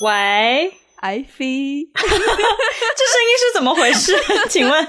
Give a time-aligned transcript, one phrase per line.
[0.00, 4.16] 喂，艾菲，这声音是怎么回事？
[4.48, 4.88] 请问，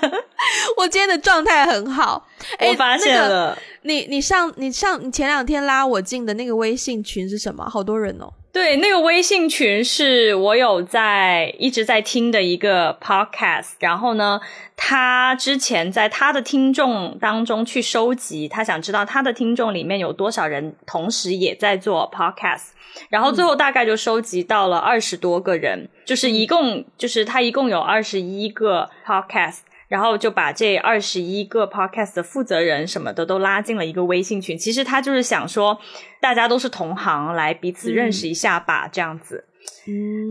[0.77, 2.27] 我今天的状态很好。
[2.59, 7.67] 我发现了，你你上你上你前两天拉我进的那个微信群是什么？
[7.67, 8.31] 好多人哦。
[8.51, 14.41] 对，那个微信群是我有在一直在听的一个 podcast，然后呢，
[14.75, 22.69] 他之前在他的听众当中去收集，他想知道他的听众里面有多少人同时也在做 podcast，
[23.09, 29.59] 然后最后大概就收集到了二十多个人，就是一共就是他一共有二十一个 podcast。
[29.89, 34.57] 然后就把这二十一个 podcast 的负责人什么的都拉进了一个微信群。
[34.57, 35.77] 其实他就是想说，
[36.21, 39.43] 大家都是同行，来彼此认识一下吧，这样子。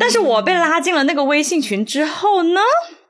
[0.01, 2.61] 但是我被拉进了那个微信群之后呢，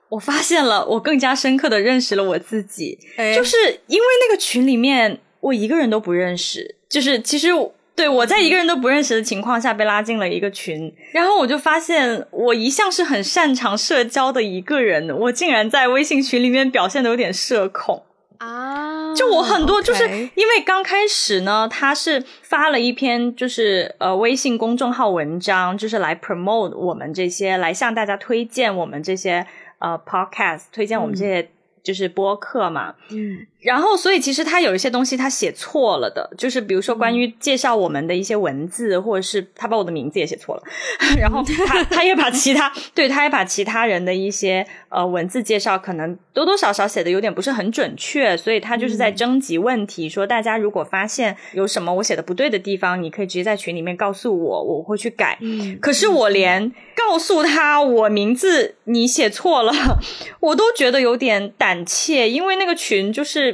[0.09, 2.99] 我发现了，我更加深刻的认识了我自己，
[3.37, 3.57] 就是
[3.87, 7.51] 因为那个群里面我一个人都不认识，就是其实。
[7.99, 18.05] 对，我在一个人都不认识的情况下被拉进了一个群，然后我就发现我一向是很擅长社交的一个人，我竟然在微信群里面表现的有点社恐
[18.39, 19.13] 啊！
[19.17, 20.05] 就我很多就是
[20.37, 29.45] 因为刚开始呢，他是发了一篇就是呃微信公众号文章，就是来 promote 我们这些，来向大家推荐我们这些
[29.81, 31.51] 呃 podcast，推荐我们这些
[31.83, 33.45] 就是播客嘛，嗯。
[33.61, 40.63] 然后，所以其实他有一些东西他写错了的，就是比如说关于介绍我们的一些文字，或者是他把我的名字也写错了，
[41.21, 55.37] 然后他他也把其他 对他也把其他人的一些呃文字介绍可能多多少少写的有点不是很准确，所以他就是在征集问题，说大家如果发现有什么我写的不对的地方，你可以直接在群里面告诉我，我会去改。
[55.81, 59.73] 可是我连告诉他我名字你写错了，
[60.39, 63.48] 我都觉得有点胆怯，因为那个群就是。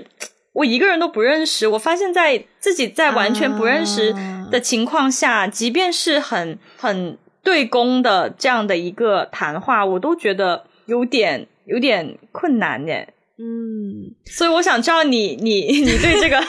[0.52, 4.14] 我一个人都不认识，我发现在自己在完全不认识
[4.50, 13.14] 的情况下，即便是很很对公的这样的一个谈话，我都觉得有点有点困难耶。
[13.36, 16.40] 嗯，所以我想知道你你你对这个，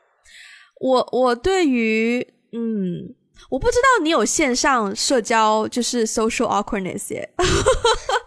[0.80, 3.14] 我我对于嗯。
[3.54, 7.30] 我不知道你有线上社交，就是 social awkwardness 耶。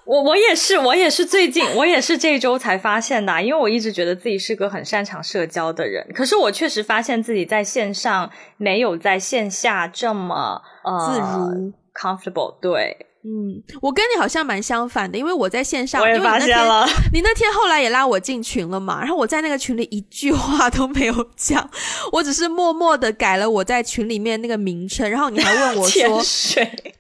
[0.06, 12.58] 我我也是，我也是最近，我也是这周才发现的，因为我一直觉得自己是个很擅长社交的人，可是我确实发现自己在线上没有在线下这么呃自如 comfortable。
[12.62, 13.07] 对。
[13.30, 16.88] 嗯，我跟你好像蛮相反的，因为我在线上，我也发现了。
[17.12, 19.02] 你那天后来也拉我进群了嘛？
[19.02, 21.70] 然后我在那个群里一句话都没有讲，
[22.14, 25.10] 我只是默默的改了我在群里面那个名称。
[25.12, 26.22] 然后你还问我 说，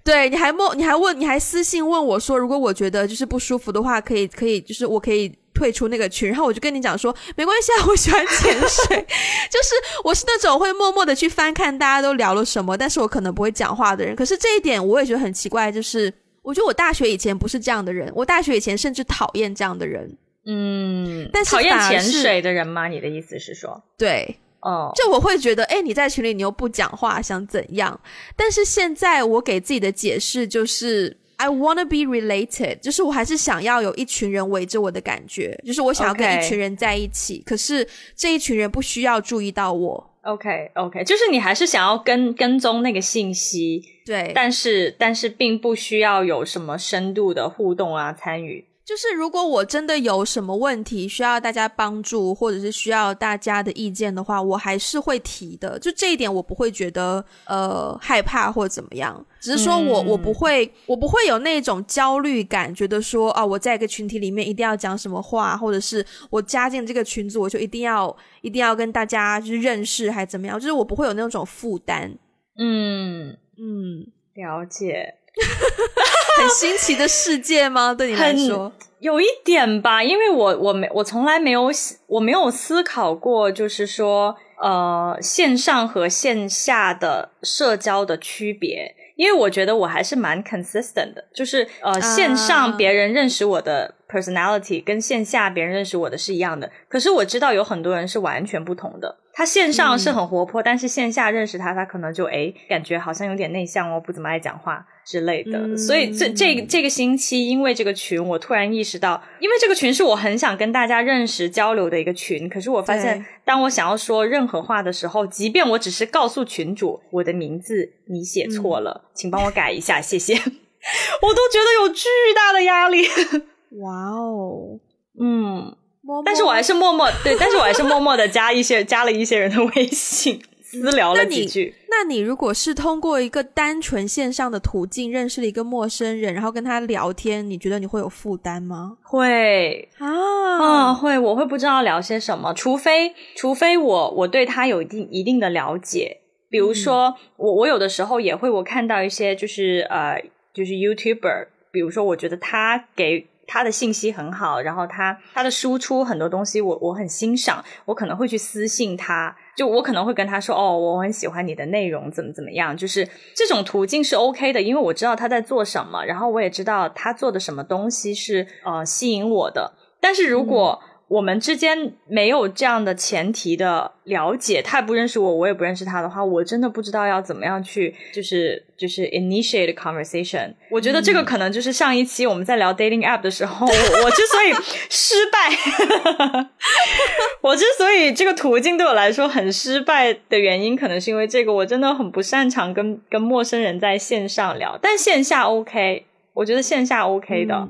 [0.03, 5.33] 对，你还默，你还问，你还私信问我说，如果我觉得就是不舒服的话，可以，可以，就是我可以。
[5.57, 9.07] 退出那个群，然后我就跟你讲说，没关系啊，我喜欢潜水，
[9.49, 9.73] 就是
[10.03, 14.15] 我是那种会默默的去翻看大家都聊了什么，但是我可能不会讲话的人。
[14.15, 16.13] 可是这一点我也觉得很奇怪，就是
[16.43, 20.15] 我觉得我大学以前不是这样的人，我大学以前甚至讨厌这样的人。
[20.45, 22.87] 嗯，但是讨厌潜水的人吗？
[22.87, 27.99] 你的意思是说，对，哦，就我会觉得，哎，你在群里你又不讲话，想怎样？
[28.35, 31.17] 但是现在我给自己的解释就是。
[31.37, 40.13] I wanna be related，就是我还是想要有一群人围着我的感觉，就是我想要跟一群人在一起，可是这一群人不需要注意到我。
[40.23, 48.65] OK OK，就是你还是想要跟跟踪那个信息，对，但是但是并不需要有什么深度的互动啊参与。
[48.87, 55.77] 就是如果我真的有什么问题需要大家帮助，或者是需要大家的意见的话，我还是会提的。
[55.77, 72.17] 就这一点，我不会觉得呃害怕或怎么样，只是说我我不会我不会有那种焦虑感，觉得说啊我在一个群体里面一定要讲什么话，或者是我加进这个群组我就一定要一定要跟大家就是认识还怎么样，就是我不会有那种负担。
[72.57, 75.15] 嗯嗯，了解。
[76.37, 77.93] 很新奇的世界吗？
[77.97, 81.71] 对你来说，有一点吧，因为我我没我从来没有
[82.07, 99.17] 我没有思考过，就是说呃线上和线下的社交的区别，因为我觉得我还是蛮 consistent 的，就是呃线上别人认识我的 personality 跟线下别人认识我的是一样的，可是我知道有很多人是完全不同的。
[99.37, 105.77] 他线上是很活泼，但是线下认识他，他可能就诶感觉好像有点内向哦，不怎么爱讲话之类的。
[105.77, 112.49] 所以这这这个星期，因为这个群，我突然意识到，因为这个群是我很想跟大家认识交流的一个群。
[112.49, 123.05] 可是我发现，当我想要说任何话的时候，即便我只是告诉群主我的名字你写错了，请帮我改一下，谢谢， 我都觉得有巨大的压力。
[123.81, 124.79] 哇哦，
[125.21, 125.77] 嗯。
[126.25, 131.73] 但是我还是默默对，但是我还是默默的加一些加了一些人的微信，私聊了几句。
[131.89, 138.97] 那你如果是通过一个单纯线上的途径认识了一个陌生人，然后跟他聊天，你觉得你会有负担吗？
[139.01, 150.23] 会啊，嗯，会，我会不知道聊些什么，除非除非我我对他有一定一定的了解，比如说我我有的时候也会我看到一些就是呃
[150.53, 153.27] 就是 YouTuber，比如说我觉得他给。
[153.47, 170.79] 他的信息很好，然后他他的输出很多东西我我很欣赏，我可能会去私信他，就我可能会跟他说哦，我很喜欢你的内容，怎么怎么样，就是这种途径是 OK 的，因为我知道他在做什么，然后我也知道他做的什么东西是呃吸引我的，但是如果。
[171.07, 180.53] 我们之间没有这样的前提的了解，他不认识我，我也不认识他的话，我真的不知道要怎么样去，就是就是 initiate conversation。
[180.69, 184.53] 我觉得这个可能就是上一期我们在聊 dating app 的时候，我之所以
[184.89, 186.47] 失败，
[187.39, 197.69] 我之所以这个途径对我来说很失败的原因，可能是因为这个，我真的很不擅长跟跟陌生人在线上聊，但线下 OK，我觉得线下 OK 的。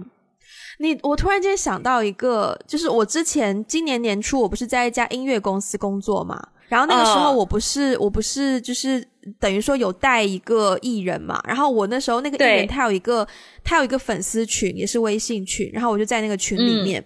[0.77, 9.05] 你我突然间想到一个，就是我之前今年年初，我不是在一家音乐公司工作嘛，然后那个时候我不是我不是就是
[9.39, 13.27] 等于说有带一个艺人嘛，然后我那时候那个艺人他有一个
[13.63, 17.03] 他有一个粉丝群，也是微信群，然后我就在那个群里面。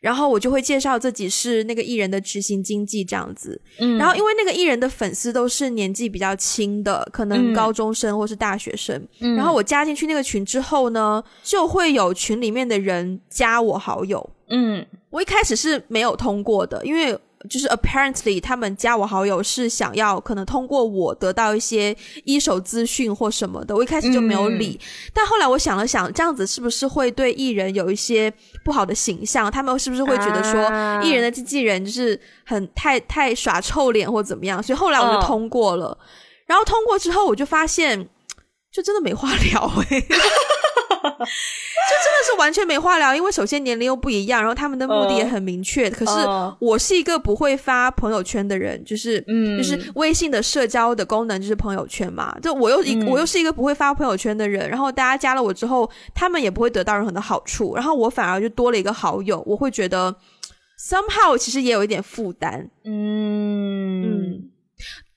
[0.00, 17.18] 然后我就会介绍自己是那个艺人的执行经纪这样子，嗯，然后因为那个艺人的粉丝都是年纪比较轻的，可能高中生或是大学生，然后我加进去那个群之后呢，就会有群里面的人加我好友，嗯，我一开始是没有通过的，因为。
[17.48, 24.78] 就是 apparently 他们加我好友是想要可能通过我得到一些一手资讯或什么的，我一开始就没有理。
[25.12, 28.32] 但后来我想了想，这样子是不是会对艺人有一些
[28.64, 29.50] 不好的形象？
[29.50, 30.62] 他们是不是会觉得说
[31.02, 34.62] 艺人的经纪人就是很太太耍臭脸或怎么样？
[34.62, 35.96] 所以后来我就通过了。
[36.46, 38.08] 然后通过之后，我就发现
[38.72, 40.00] 就真的没话聊哎。
[40.00, 40.16] 就
[41.02, 45.90] 真的是完全没话聊，因为首先年龄又不一样，然后他们的目的也很明确。
[45.90, 46.12] 可是
[46.60, 52.36] 我是一个不会发朋友圈的人，就是嗯，就是微信的社交的功能就是朋友圈嘛。
[52.42, 60.14] 就我又一我又是一个不会发朋友圈的人，然后大家加了我之后，他们也不会得到任何的好处，然后我反而就多了一个好友，我会觉得
[60.78, 62.68] somehow 其实也有一点负担。
[62.84, 64.50] 嗯嗯，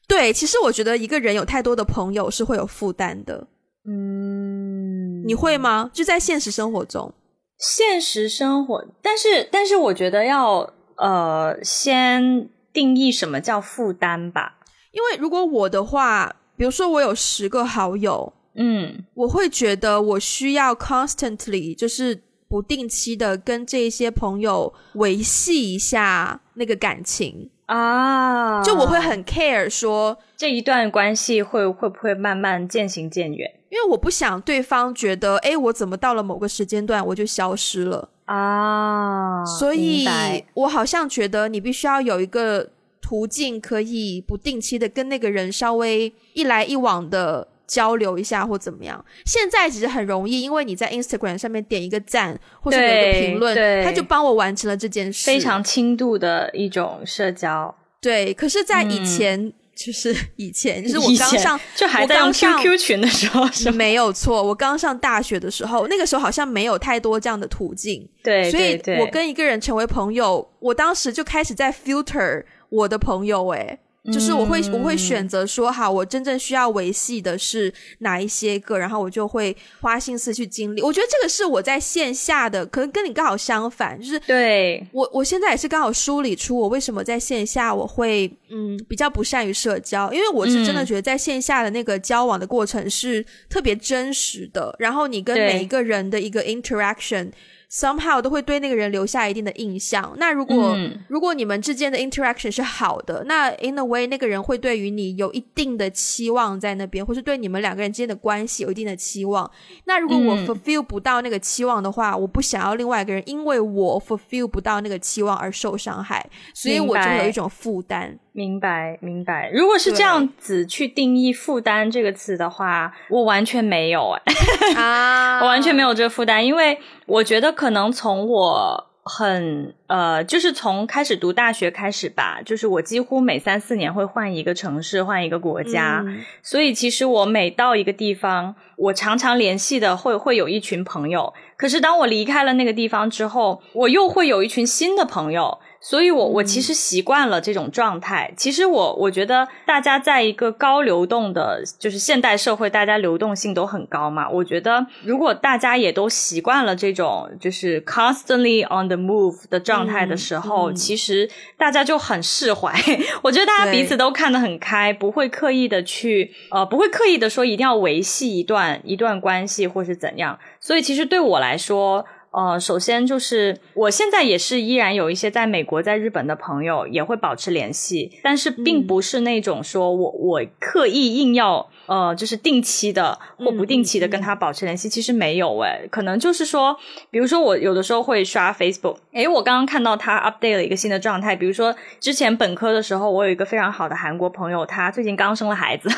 [0.07, 3.47] 对，其实我觉得一个人有太多的朋友是会有负担的。
[3.83, 4.80] 嗯，
[5.25, 5.89] 你会吗？
[5.93, 7.13] 就在现实生活中，
[7.57, 14.57] 现实生活，但是但是，我觉得要呃，先定义什么叫负担吧。
[14.91, 27.49] 因为如果我的话，比如说我有十个好友，嗯，我会觉得我需要 constantly 就是不定期的跟这些朋友维系一下那个感情。
[27.67, 39.43] 啊，就我会很 care 说这一段关系会会不会慢慢渐行渐远，因为我不想对方觉得，哎，我怎么到了某个时间段我就消失了啊？
[39.45, 40.05] 所以，
[40.53, 42.69] 我好像觉得你必须要有一个
[43.01, 47.47] 途径，可以不定期的跟那个人稍微一来一往的。
[47.67, 49.05] 交流一下或怎么样？
[49.25, 55.25] 现在其实很容易，因为你在 Instagram 上面点一个赞，或者有个评论，他就帮我完成了这件事。
[55.25, 57.73] 非常轻度的一种社交。
[58.01, 64.41] 对，可是，在以前，就是 以前，就是我刚上，就还在用 QQ 群的时候，是没有错。
[64.43, 68.07] 我刚上大学的时候，那个时候好像没有太多这样的途径。
[68.23, 73.79] 对，所以我跟一个人成为朋友，我当时就开始在 filter 我的朋友，哎。
[74.11, 80.81] 就是我会我会选择说好，我真正需要维系的是哪一些个，然后我就会花心思去经历。
[80.81, 97.29] 我觉得这个是我在线下的，可能跟你刚好相反，就是对我我现在也是刚好梳理出我为什么在线下我会嗯比较不善于社交，因为我是真的觉得在线下的那个交往的过程是特别真实的，然后你跟每一个人的一个 interaction。
[97.71, 100.13] Somehow 都会对那个人留下一定的印象。
[100.17, 109.49] 那如果如果你们之间的 interaction 是好的，那 in a way 那个人会对于你有一定的期望在那边，或是对你们两个人之间的关系有一定的期望。
[109.85, 118.19] 那如果我 fulfill 不到那个期望的话，我不想要另外一个人因为我 fulfill 不到那个期望而受伤害，所以我就有一种负担。
[118.33, 119.49] 明白，明白。
[119.53, 136.01] 如果是这样子去定义“负担”这个词的话，我完全没有哎，啊， 我完全没有这个负担，因为我觉得可能从我很呃，就是从开始读大学开始吧，就是我几乎每三四年会换一个城市，换一个国家，
[136.41, 141.33] 所以其实我每到一个地方，我常常联系的会会有一群朋友。
[141.57, 145.59] 可是当我离开了那个地方之后，我又会有一群新的朋友。
[145.83, 148.31] 所以我我其实习惯了这种状态。
[148.37, 154.29] 其实我我觉得大家在一个高流动的，就是现代社会，大家流动性都很高嘛。
[154.29, 162.71] 我觉得如果大家也都习惯了这种就是 constantly on the move 的状态的时候，其实大家就很释怀。
[163.23, 170.37] 我觉得大家彼此都看得很开，不会刻意的去呃，不会刻意的说一定要维系一段一段关系或是怎样。
[170.59, 172.05] 所以其实对我来说。
[172.31, 186.73] 呃，首先就是我现在也是依然有一些在美国、在日本的朋友也会保持联系，但是并不是那种说我我刻意硬要呃，就是定期的或不定期的跟他保持联系，其实没有诶，可能就是说，
[187.09, 195.89] 比如说我有的时候会刷 Facebook，诶，我刚刚看到他 update 了一个新的状态，比如说之前本科的时候，我有一个非常好的韩国朋友，他最近刚生了孩子。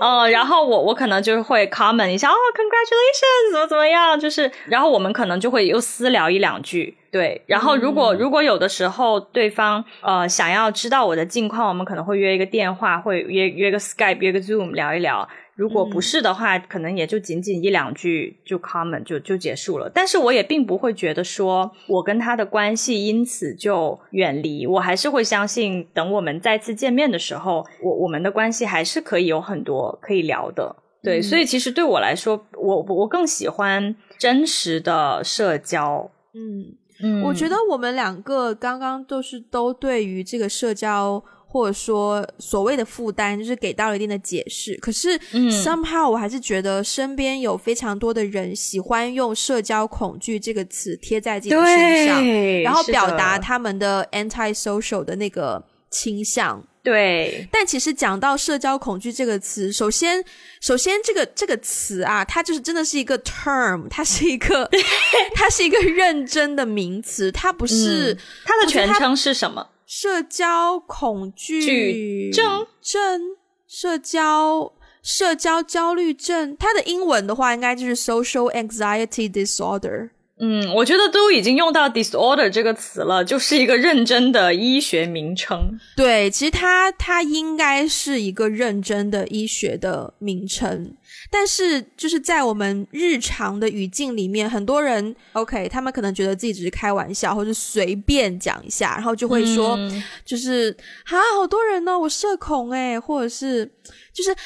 [0.00, 15.26] 哦， 然后我我可能就是会 comment 一下，哦，congratulations，怎么怎么样，就是，然后我们可能就会又私聊一两句，对，然后如果如果有的时候对方呃想要知道我的近况，我们可能会约一个电话，会约约个 Skype，约个 Zoom 聊一聊。
[15.54, 19.90] 如果不是的话，可能也就仅仅一两句就 comment 就就结束了。
[19.94, 30.76] 但是我也并不会觉得说我跟他的关系因此就远离，我还是会相信，等我们再次见面的时候，我我们的关系还是可以有很多可以聊的。
[31.02, 36.10] 对，所以其实对我来说，我我更喜欢真实的社交。
[36.34, 41.22] 嗯嗯，我觉得我们两个刚刚都是都对于这个社交。
[41.48, 44.76] 或者说所谓的负担，就是给到了一定的解释。
[44.76, 52.22] 可是嗯，somehow 我还是觉得身边有非常多的人喜欢用“社交恐惧”这个词贴在自己的身上，
[52.62, 56.66] 然后表达他们的 anti-social 的那个倾向。
[56.82, 60.24] 对，但其实讲到“社交恐惧”这个词，首先，
[60.60, 64.70] 首先这个这个词啊，它就是真的是一个 term，它是一个，
[65.34, 69.70] 它是一个认真的名词，它不是它的全称是什么？
[69.84, 73.20] 社交恐惧症症，
[73.66, 80.10] 社交社交焦虑症，它的英文的话应该就是 social anxiety disorder。
[80.38, 85.78] 嗯，我觉得都已经用到 disorder 这个词了，就是一个认真的医学名称。
[85.96, 90.94] 对，其实它它应该是一个认真的医学的名称。
[91.30, 99.78] 但是，就是在我们日常的语境里面，很多人 OK，他们可能觉得自己只是开玩笑，或者随便讲一下，然后就会说，
[100.22, 100.76] 就是
[101.06, 103.64] 啊，好多人呢，我社恐诶，或者是，
[104.12, 104.36] 就是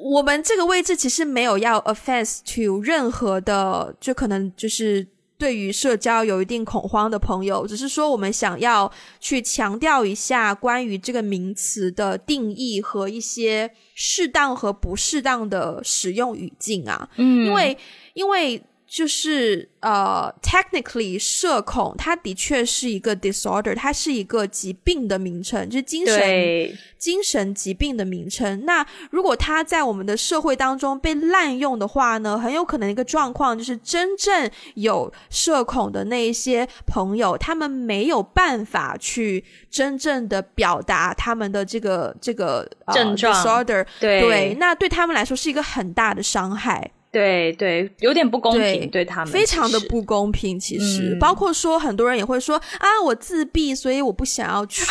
[0.00, 5.04] 我们这个位置其实没有要 offense to 任何的，就可能就是。
[5.40, 17.78] 对于社交有一定恐慌的朋友，只是说我们想要去强调一下关于这个名词的定义和一些适当和不适当的使用语境啊，嗯，因为
[18.12, 18.62] 因为。
[18.90, 28.64] 就是呃，technically，社恐它的确是一个 disorder，它是一个疾病的名称，就是精神精神疾病的名称。
[28.64, 46.90] 那如果它在我们的社会当中被滥用的话呢，很有可能一个状况就是真正有社恐的那一些朋友，他们没有办法去真正的表达他们的这个这个症状 disorder，对，那对他们来说是一个很大的伤害。
[47.12, 50.58] 对对，有点不公平，对他们非常的不公平。
[50.60, 54.84] 其实，包括说很多人也会说啊，我自闭，所以我不想要去。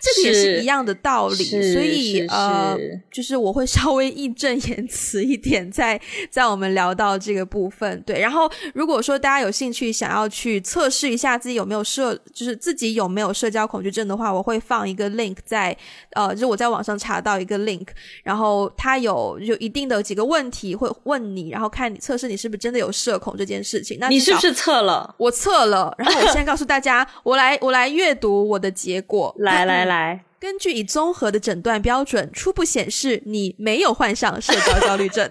[0.00, 1.44] 这个也是一样的道理。
[1.44, 2.76] 所以呃，
[3.10, 5.98] 就是我会稍微义正言辞一点，在
[6.30, 8.02] 在我们聊到这个部分。
[8.02, 15.74] 对，然后如果说大家有兴趣想要去测试一下自己有没有社，就是自己有没有社交恐惧症的话，我会放一个 link 在
[16.12, 17.86] 呃，就我在网上查到一个 link，
[18.22, 21.37] 然后它有有一定的几个问题会问你。
[21.42, 23.98] 你然后看你测试你是不是真的有社恐这件事情？
[24.00, 25.14] 那你是不是测了？
[25.18, 29.34] 我测了，然后我现在告诉大家， 我来我来阅读我的结果。
[29.38, 35.28] 来来来，根据以综合的诊断标准，初步显示你没有患上社交焦虑症。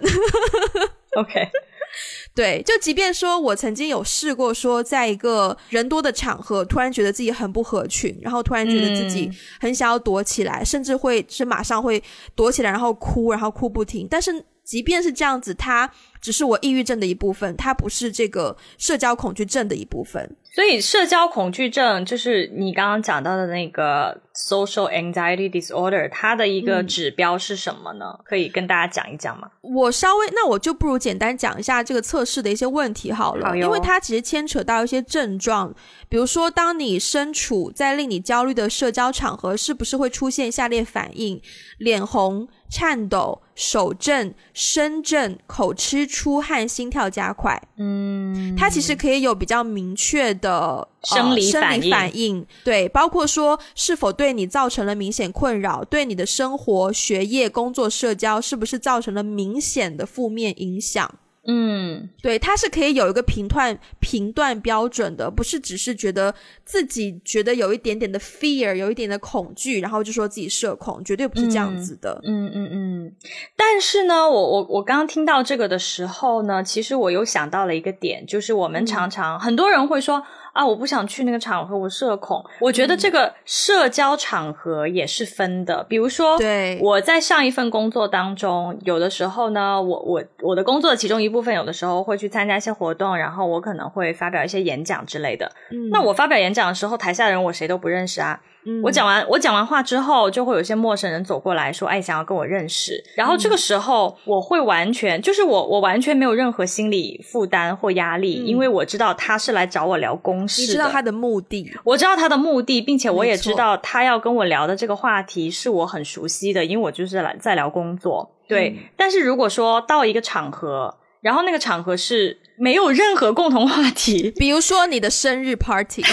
[1.16, 1.48] OK，
[2.34, 12.02] 对，就即便说我曾经有试过，说在一个人多的场合，突然觉得自己很不合群，然后突然觉得自己很想要躲起来，甚至会是马上会
[12.34, 14.44] 躲起来，然后哭，然后哭不停，但是。
[14.68, 20.36] 即便是这样子，他只是我抑郁症的一部分，它不是这个社交恐惧症的一部分。
[20.50, 28.18] 所以，社交恐惧症就是你刚刚讲到的那个 social anxiety disorder，它的一个指标是什么呢？
[28.24, 29.48] 可以跟大家讲一讲吗？
[29.60, 35.72] 我稍微，那我就不如简单讲一下这个测试的一些问题好了，因为它其实牵扯到一些症状，
[36.08, 41.40] 比如说，当你身处在令你焦虑的社交场合，是不是会出现下列反应：
[41.78, 42.48] 脸红。
[42.70, 47.60] 颤抖、手震、身震、口吃出汗、心跳加快。
[47.76, 61.14] 嗯，它其实可以有比较明确的生理生理反应，对，包括说是否对你造成了明显困扰，对你的生活、学业、工作、社交是不是造成了明显的负面影响。
[61.50, 72.20] 嗯，对，它是可以有一个评断评断标准的，不是只是觉得自己觉得有一点点的 fear，有一点的恐惧，然后就说自己社恐，绝对不是这样子的。
[72.24, 73.12] 嗯嗯嗯。
[73.56, 80.22] 但是呢，我我我刚刚听到这个的时候呢，其实我又想到了一个点，就是我们常常很多人会说。
[80.52, 82.44] 啊，我不想去那个场合，我社恐。
[82.60, 95.50] 我觉得这个社交场合也是分的，比如说，对，我在上一份工作当中，有的时候呢，我我我的工作的其中一部分，有的时候会去参加一些活动，然后我可能会发表一些演讲之类的。
[95.90, 98.40] 那我发表演讲的时候，台下的人我谁都不认识啊。
[98.82, 110.62] 我讲完我讲完话之后，就会有些陌生人走过来说：“哎，想要跟我认识。”然后这个时候，我会完全就是我我完全没有任何心理负担或压力，因为我知道他是来找我聊公事。
[110.62, 118.30] 你知道他的目的，我知道他的目的，并且我也知道他要跟我聊的这个话题是我很熟悉的，因为我就是来在聊工作。
[118.48, 126.02] 对，但是如果说到一个场合，然后那个场合是没有任何共同话题，比如说你的生日 party。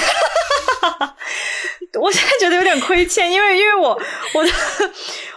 [1.99, 3.99] 我现在觉得有点亏欠，因为因为我
[4.33, 4.51] 我的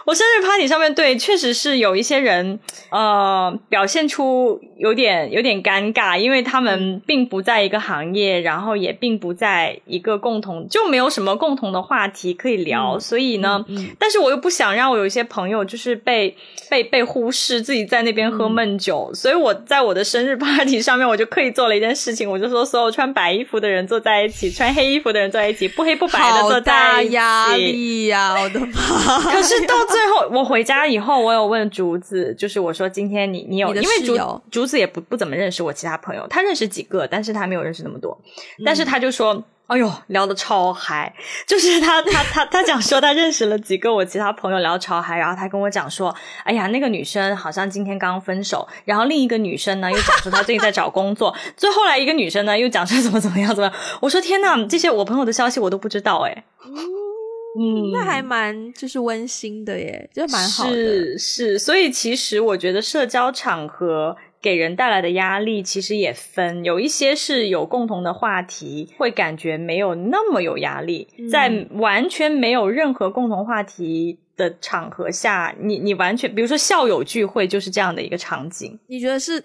[0.09, 13.63] 我生日 party 上面对，确实是有一些人呃表现出有点有点尴尬，因为他们并不在一个行业，然后也并不在一个共同，就没有什么共同的话题可以聊，所以呢，
[13.99, 16.35] 但是我又不想让我有一些朋友就是被
[16.71, 26.39] 被被忽视，自己在那边喝闷酒，所以我在我的生日 party 上面，我就刻意做了一件事情，我就说所有穿白衣服的人坐在一起，穿黑衣服的人坐在一起，不黑不白的。
[26.39, 28.33] 好大压力呀！
[28.41, 29.19] 我的妈！
[29.31, 38.19] 可是到最后，我回家以后，我有问竹子，就是我说今天你你有，因为竹竹子也不不怎么认识我其他朋友，他认识几个，但是他没有认识那么多，
[38.65, 39.43] 但是他就说。
[39.69, 41.13] 哎呦，聊的超嗨！
[41.45, 45.15] 就是他，他，他，他讲说他认识了几个我其他朋友，聊超嗨。
[45.15, 46.11] 然后他跟我讲说，
[46.43, 48.67] 哎呀，那个女生好像今天刚刚分手。
[48.83, 51.35] 然后另一个女生呢，又讲说她最近在找工作。
[51.55, 53.73] 最后来一个女生呢，又讲说怎么怎么样怎么样。
[54.01, 56.45] 我说天呐，这些我朋友的消息我都不知道哎。
[57.57, 60.71] 嗯，那还蛮就是温馨的耶，就蛮好的。
[60.71, 64.17] 是是，所以其实我觉得社交场合。
[64.41, 74.17] 给人带来的压力其实也分，有一些是有共同的话题，会感觉没有那么有压力；在完全没有任何共同话题。
[74.39, 78.79] 的场合下，你你完全，比如说校友聚会，就是这样的一个场景。
[78.87, 79.43] 你觉得是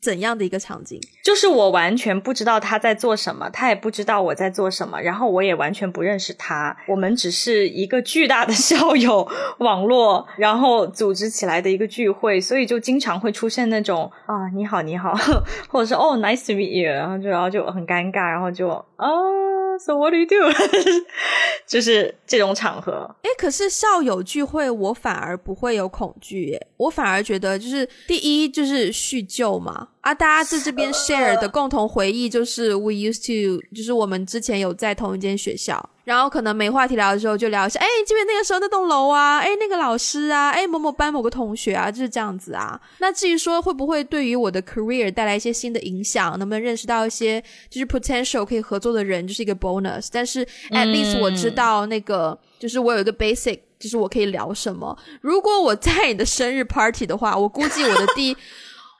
[0.00, 0.98] 怎样的一个场景？
[1.22, 6.74] 就是我完全不知道他在做什么，他也不知道我在做什么，然后我也完全不认识他。
[6.88, 15.14] 我们只是一个巨大的 校友网络，然后组织起来的一个聚会，所以就经常会出现那种啊，你好，你好，
[15.68, 19.55] 或者是哦，nice to meet you，然后就然后就很尴尬，然后就哦。
[19.78, 20.36] So what do you do？
[21.66, 23.14] 就是这种场合。
[23.22, 26.66] 哎，可是校友聚会，我反而不会有恐惧耶。
[26.76, 29.88] 我反而觉得，就是第一，就是叙旧嘛。
[30.06, 42.80] 啊，大家在这边 share 的共同回忆就是 we used to，就是我们之前有在同一间学校，然后可能没话题聊的时候就聊一下，哎，这边那个时候那栋楼啊，哎，那个老师啊，哎，某某班某个同学啊，就是这样子啊。
[42.98, 50.06] 那至于说会不会对于我的 career 带来一些新的影响，能不能认识到一些就是 potential 可以合作的人，就是一个 bonus。
[50.12, 54.96] 但是 at least 我知道那个就是我有一个 basic，就是我可以聊什么。
[55.20, 58.36] 如果我在你的生日 party 的话，我估计我的第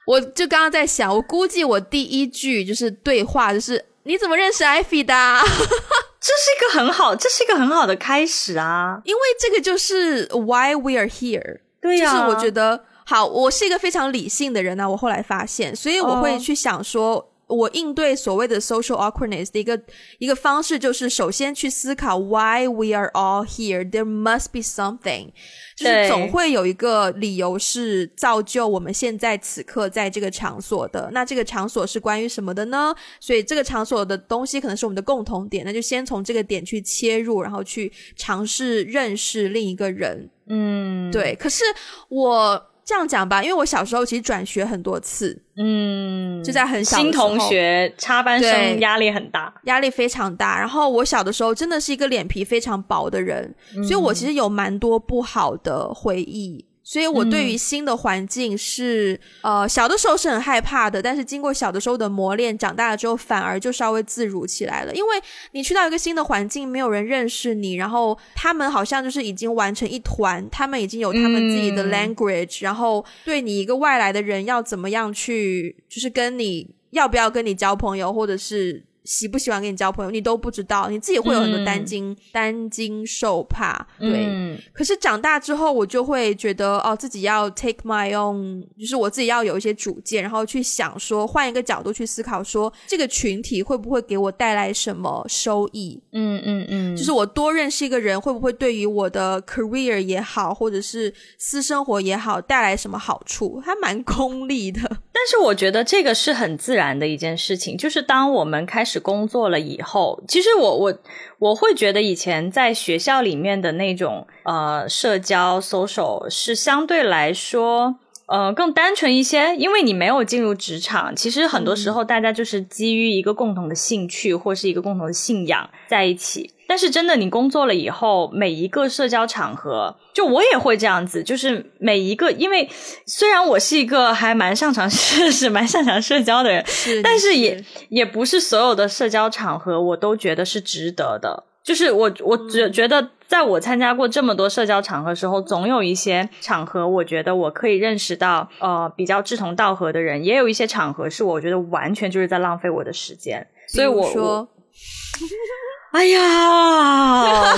[0.07, 5.13] 我就刚刚在想，我估计我第一句就是对话，就是你怎么认识艾菲的？
[5.43, 9.01] 这是一个很好，这是一个很好的开始啊！
[9.03, 11.59] 因为这个就是 why we are here。
[11.81, 14.89] 对呀，就是我觉得好，我是一个非常理性的人呢。
[14.89, 17.29] 我后来发现，所以我会去想说。
[17.47, 19.81] 我应对所谓的 social awkwardness 的一个
[20.19, 23.89] 一个方式，就是首先去思考 why we are all here.
[23.89, 25.29] There must be something，
[25.75, 31.09] 就是总会有一个理由是造就我们现在此刻在这个场所的。
[31.13, 32.93] 那这个场所是关于什么的呢？
[33.21, 35.63] 所以这个场所的东西可能是我们的共同点。
[35.65, 40.29] 那就先从这个点去切入，然后去尝试认识另一个人。
[40.47, 41.33] 嗯，对。
[41.35, 41.63] 可是
[42.09, 42.71] 我。
[42.87, 50.57] 这样讲吧，因为我小时候其实转学很多次，嗯，就在很小新同学插班生压力很大，压力非常大。
[50.57, 56.63] 然后我小的时候真的是一个脸皮非常薄的人，所以我其实有蛮多不好的回忆。
[56.87, 64.95] 所以我对于新的环境是，呃，小的时候是很害怕的，但是经过小的时候的磨练，长大了之后反而就稍微自如起来了。
[64.95, 65.21] 因为
[65.51, 78.86] 你去到一个新的环境，没有人认识你，然后他们好像就是已经玩成一团，他们已经有他们自己的 language，然后对你一个外来的人要怎么样去，就是跟你要不要跟你交朋友，或者是。
[79.07, 83.87] 喜不喜欢跟你交朋友，你都不知道，你自己会有很多担惊担惊受怕。
[83.97, 84.27] 对，
[84.73, 96.01] 可是长大之后，我就会觉得哦，自己要 take my own，就是我自己要有一些主见，然后去想说，换一个角度去思考，说这个群体会不会给我带来什么收益？
[96.11, 103.61] 嗯嗯嗯，就是我多认识一个人，会不会对于我的 career 也好，或者是私生活也好，带来什么好处？
[103.65, 104.81] 还蛮 功利的。
[105.11, 110.97] 但是我觉得这个是很自然的一件事情，就是当我们开始工作了以后，其实我我
[111.39, 117.95] 我会觉得以前在学校里面的那种呃社交 social 是相对来说
[118.27, 126.51] 呃更单纯一些，因为你没有进入职场，其实很多时候大家就是基于一个共同的兴趣或是一个共同的信仰在一起。
[126.67, 132.69] 但是真的，你工作了以后，每一个社交场合，就我也会这样子，就是每一个，因为
[133.05, 141.45] 虽然我是一个还蛮擅长 是是蛮擅长社交的人，是但是也也不是所有的社交场合我都觉得是值得的。
[141.63, 153.47] 就是我我觉觉得，在我参加过这么多社交场合时候，总有一些场合，我觉得我可以认识到呃比较志同道合的人，也有一些场合是我觉得完全就是在浪费我的时间。
[153.67, 154.47] 所以我说。
[155.97, 157.55] 哎呀，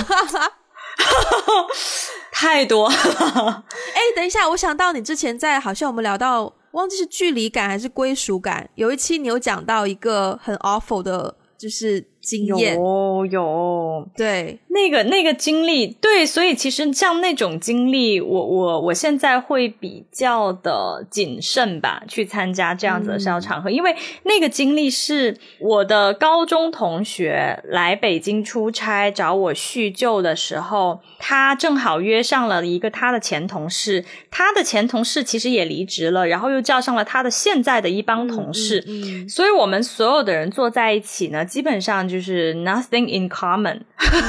[2.32, 2.86] 太多！
[2.86, 12.09] 哎，等一下，我想到你之前在好像我们聊到，忘记是距离感还是归属感，有一期你有讲到一个很 awful 的，就是。
[12.30, 12.74] 经验。
[12.74, 14.08] 有有。
[14.16, 14.58] 对。
[14.68, 38.82] 那个那个经历对，所以其实像那种经历，我我我现在会比较的谨慎吧，去参加这样子的社交场合，因为那个经历是我的高中同学来北京出差找我叙旧的时候，他正好约上了一个他的前同事，他的前同事其实也离职了，然后又叫上了他的现在的一帮同事，
[39.28, 42.08] 所以我们所有的人坐在一起呢，基本上。
[42.10, 42.19] 就是
[42.54, 43.80] nothing in common，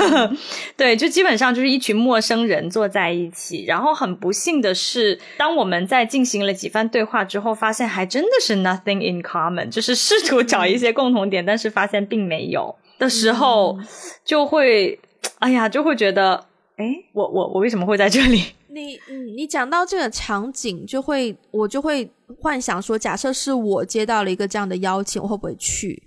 [0.78, 3.66] 对，就基本上就是一群陌生人坐在一起。
[3.66, 13.78] 然后很不幸的是，当我们在进行了几番对话之后，发现还真的是 nothing in common，就是试图找一些共同点，但是发现并没有的时候，
[14.24, 15.00] 就会，
[15.40, 16.46] 哎呀，就会觉得，
[16.78, 18.44] 哎，我我我为什么会在这里？
[18.74, 26.02] 你嗯，你讲到这个场景，就会我就会幻想说，假设是我接到了一个这样的邀请，我会不会去？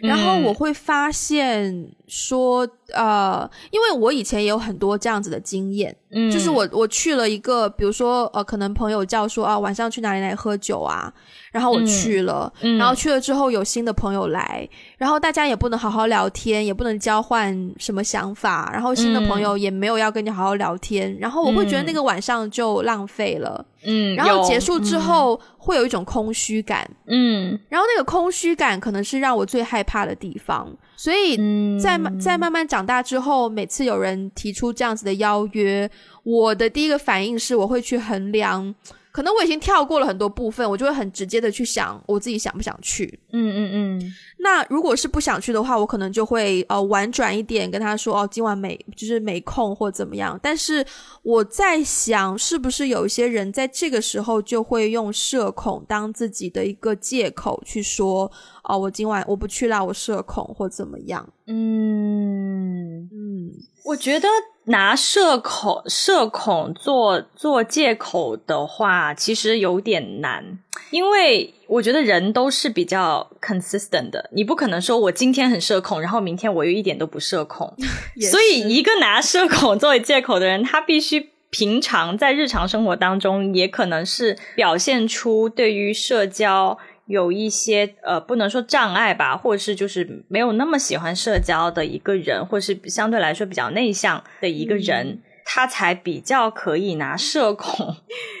[0.00, 11.12] 然后我会发现说，呃，因为我以前也有很多这样子的经验，嗯，就是我我去了一个，比如说呃，可能朋友叫说啊，晚上去哪里来喝酒啊，
[11.50, 23.64] 然后我去了，然后去了之后有新的朋友来，然后大家也不能好好聊天，也不能交换什么想法，然后新的朋友也没有要跟你好好聊天，然后我会觉得那个晚上就浪费了。
[23.84, 31.36] 嗯，然后结束之后会有一种空虚感，嗯，然后那个空虚感可能是让我最害怕的地方，所以
[31.78, 35.88] 在在慢慢长大之后，每次有人提出这样子的邀约，
[36.24, 38.74] 我的第一个反应是我会去衡量。
[39.10, 43.18] 可能我已经跳过了很多部分，我就会很直接的去想我自己想不想去。
[43.32, 44.14] 嗯嗯嗯。
[44.38, 50.38] 那如果是不想去的话，我可能就会呃婉转一点跟他说哦，今晚没就是没空或怎么样。
[50.42, 50.84] 但是
[51.22, 58.30] 我在想，是不是有一些人在这个时候就会用社恐当自己的一个借口去说
[58.64, 61.28] 哦，我今晚我不去啦，我社恐或怎么样？
[61.46, 63.50] 嗯嗯，
[63.84, 64.28] 我觉得。
[64.68, 70.58] 拿社恐社恐做做借口的话，其实有点难，
[70.90, 77.74] 因为我觉得人都是比较 consistent 的，你不可能说我今天很社恐，然后明天我又一点都不社恐。
[78.30, 86.78] 所以，一个拿社恐作为借口的人，他必须平常在日常生活当中，也可能是表现出对于社交。
[87.08, 97.96] 有一些呃，不能说障碍吧，或者是就是没有那么喜欢社交的一个人，或是相对来说比较内向的一个人，他才比较可以拿社恐，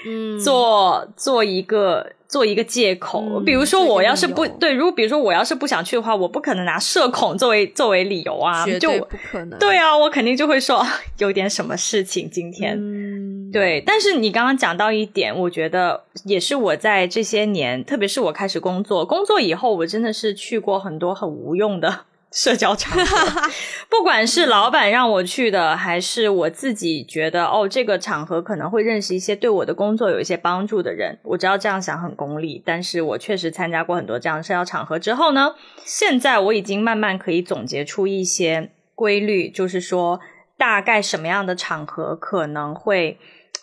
[0.06, 3.40] 嗯，做做一个做一个借口。
[3.40, 9.58] 比如说，我要是不对，如果比如说我要是不想去的话，我不可能拿社恐作为作为理由啊，绝对不可能。
[9.58, 12.78] 对啊，我肯定就会说有点什么事情今天。
[13.52, 23.42] 对，但是你刚刚讲到一点，我觉得也是我在这些年，特别是我开始工作，工作以后，我真的是去过很多很无用的 社交场合，
[23.88, 31.18] 不管是老板让我去的，还是我自己觉得哦，这个场合可能会认识一些对我的工作有一些帮助的人。
[31.22, 40.20] 我知道这样想很功利，但是我确实参加过很多这样的社交场合之后呢，现在我已经慢慢可以总结出一些规律，就是说
[40.58, 43.18] 大概什么样的场合可能会。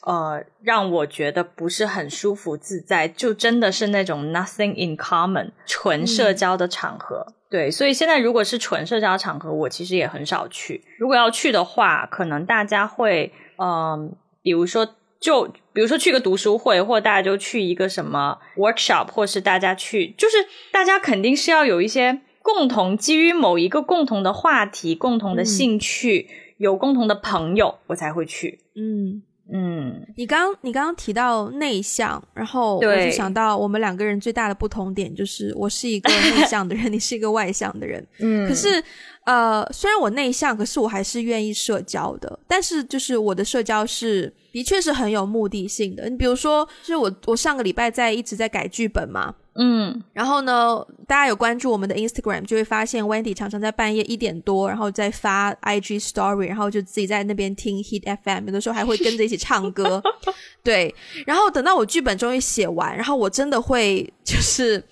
[0.05, 7.25] 呃，让我觉得不是很舒服自在，就真的是那种 nothing in common 纯社交的场合。
[7.49, 10.83] 对，所以现在如果是纯社交场合，我其实也很少去。
[10.99, 14.87] 如果要去的话，可能大家会，嗯，比如说，
[15.19, 20.37] 就比如说去个读书会，或大家就去一个什么 workshop，或是大家去，就是
[20.71, 28.59] 大家肯定是要有一些共同，基于某一个共同的话题、共同的兴趣，有共同的朋友，我才会去。
[28.75, 29.23] 嗯。
[29.51, 38.05] 嗯，你刚你刚刚提到内向，然后我就想到我们两个人最大的不同点就是我是一个内向的人， 你是一个外向的人。
[38.19, 38.83] 嗯，可是
[39.25, 42.39] 呃，虽然我内向，可是我还是愿意社交的。
[42.47, 46.09] 但是就是我的社交是的确是很有目的性的。
[46.09, 49.33] 你比如说，就是我我上个礼拜在一直在改剧本嘛。
[49.57, 60.03] 嗯，然后呢，大家有关注我们的 Instagram，就会发现 Wendy 常常在半夜一点多，然后再发 IG Story，然后就自己在那边听 Hit FM，有的时候还会跟着一起唱歌。
[60.61, 60.93] 对，
[61.25, 64.83] 然后等到我剧本终于写完，然后我真的会就是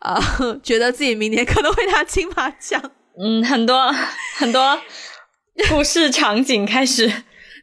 [0.00, 0.20] 呃，
[0.62, 2.82] 觉得自己明年可能会拿金马奖。
[3.18, 3.90] 嗯，很多
[4.36, 4.78] 很多
[5.70, 7.10] 故事场景开始。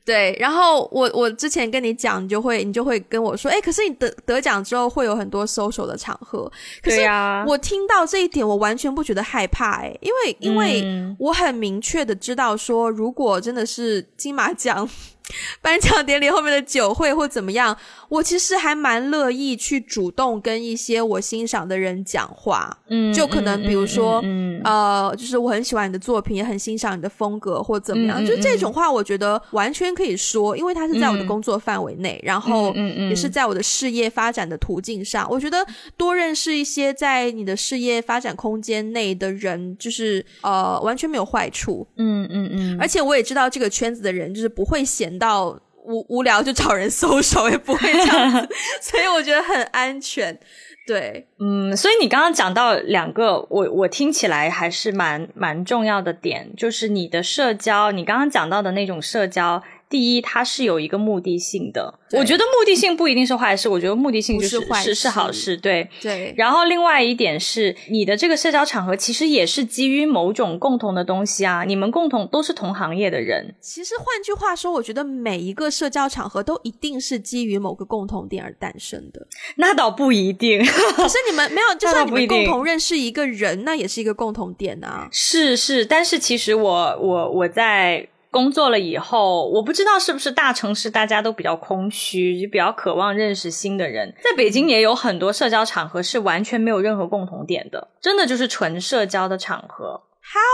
[0.08, 6.50] 对，然后我我之前跟你讲，你就会你就会跟我说，哎，可是你得得奖之后会有很多 social 的场合，
[6.82, 7.02] 可是
[7.46, 14.90] 我听到这一点，我完全不觉得害怕，哎，因为因为我很明确的知道说，如果真的是金马奖。
[15.62, 17.76] 颁奖典礼后面的酒会或怎么样，
[18.10, 24.24] 我其实还蛮乐意去主动跟一些我欣赏的人讲话，嗯，就可能比如说，
[24.64, 32.74] 呃，就是我很喜欢你的作品，也很欣赏你的风格或怎么样，就这种话，我觉得完全可以说，因为它是在我的工作范围内，然后
[33.10, 35.66] 也是在我的事业发展的途径上，我觉得
[35.98, 44.84] 多认识一些在你的事业发展空间内的人，就是呃，完全没有坏处，嗯嗯嗯，而且我也知道这个圈子的人就是不会
[45.18, 48.48] 到无无聊就找人搜手也不会这样，
[48.82, 50.38] 所以我觉得很安全。
[50.86, 59.62] 对，嗯，所以你刚刚讲到两个，我我听起来还是蛮蛮重要的点，就是你的社交，你刚刚讲到的那种社交。
[59.90, 61.98] 第一，它是有一个目的性的。
[62.12, 65.56] 我觉得目的性不一定是坏事，我觉得目的性就是是是好事。
[65.56, 66.34] 对对。
[66.38, 71.64] 然后另外一点是，你的这个社交场合其实也是基于某种共同的东西啊。
[71.64, 73.56] 你们共同都是同行业的人。
[73.62, 79.28] 其实换句话说，我觉得每一个社交场合都一定是基于某个共同点而诞生的。
[79.56, 80.66] 那倒不一定。
[80.66, 85.08] 可是你们没有， 就算你们共同认识一个人，那也是一个共同点啊。
[85.12, 88.08] 是是，但是其实我我我在。
[88.30, 94.14] 工作了以后，我不知道是不是大城市大家都比较空虚，就比较渴望认识新的人。
[94.24, 100.02] 在北京也有很多社交场合是完全没有任何共同点的，真的就是纯社交的场合。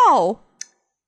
[0.07, 0.38] How？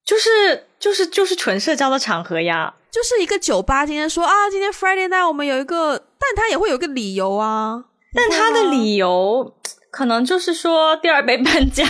[0.03, 3.85] 就是就是就是纯社交的场合呀，就是一个酒吧。
[3.85, 7.85] 今天说啊，今天 Friday night 我们有一个，但他也会有个理由啊。
[8.13, 9.53] 但他的理由
[9.91, 11.85] 可能就是说第二杯 半价，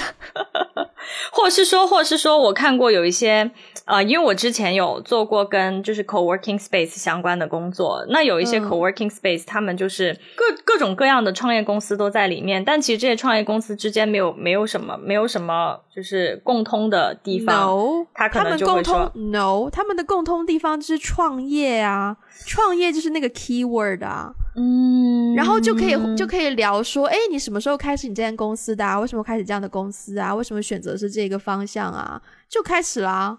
[1.32, 3.52] 或者是说，或者是说我看过有一些。
[3.86, 17.56] 呃，因为我之前有做过跟就是 co-working space 相关的工作，那有一些 co-working space，他们就是各各种各样的创业公司都在里面，但其实这些创业公司之间没有没有什么没有什么就是共通的地方。
[17.56, 22.18] No，他可能就会说 No，他们的共通地方就是创业啊，
[22.48, 28.84] 创业就是那个 keyword 啊，嗯，然后就可以就可以聊说，哎，你什么时候开始你这间公司的？
[28.84, 29.00] 啊？
[29.00, 30.34] 为什么开始这样的公司啊？
[30.34, 32.20] 为什么选择是这个方向啊？
[32.50, 33.38] 就开始啦。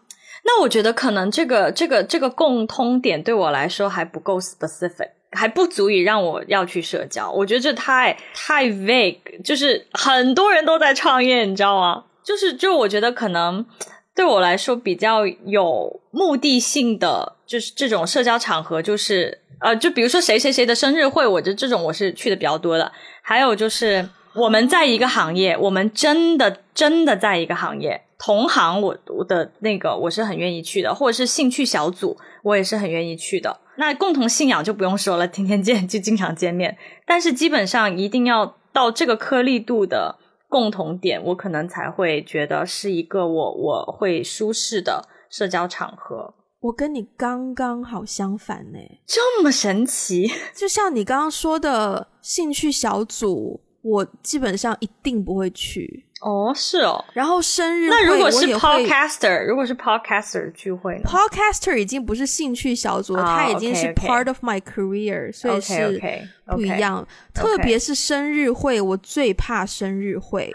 [0.48, 7.28] 那我觉得可能这个这个这个共通点对我来说还不够 specific，还不足以让我要去社交。
[7.32, 12.04] 我觉得这太太 vague，就是很多人都在创业，你知道吗？
[12.22, 13.66] 就是就我觉得可能
[14.14, 22.92] 对我来说比较有目的性的，就是这种社交场合，就是呃，就比如说谁谁谁的生日会，我觉得这种我是去的比较多的。
[23.20, 28.02] 还有就是我们在一个行业，我们真的真的在一个行业。
[28.18, 33.61] 同行，我我的那个我是很愿意去的，或者是兴趣小组，我也是很愿意去的。
[33.76, 36.79] 那共同信仰就不用说了，天天见就经常见面。
[37.07, 40.16] 但是基本上一定要到这个颗粒度的
[40.48, 46.33] 共同点，我可能才会觉得是一个我我会舒适的社交场合。
[46.61, 50.33] 我跟你刚刚好相反呢，这么神奇？
[50.55, 53.61] 就像你刚刚说的兴趣小组。
[53.87, 56.05] 我基本上一定不会去。
[56.22, 57.05] 哦，是哦。
[57.12, 66.01] 然后生日，那如果是 podcaster，如果是 podcaster 聚会呢？podcaster 已经不是兴趣小组了，它已经是 part of my career，所以是
[66.46, 67.07] 不一样。
[67.33, 70.53] 特别是生日会，我最怕生日会，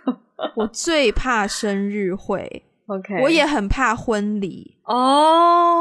[0.56, 2.64] 我最怕生日会。
[2.86, 5.80] OK，我也很怕婚礼哦。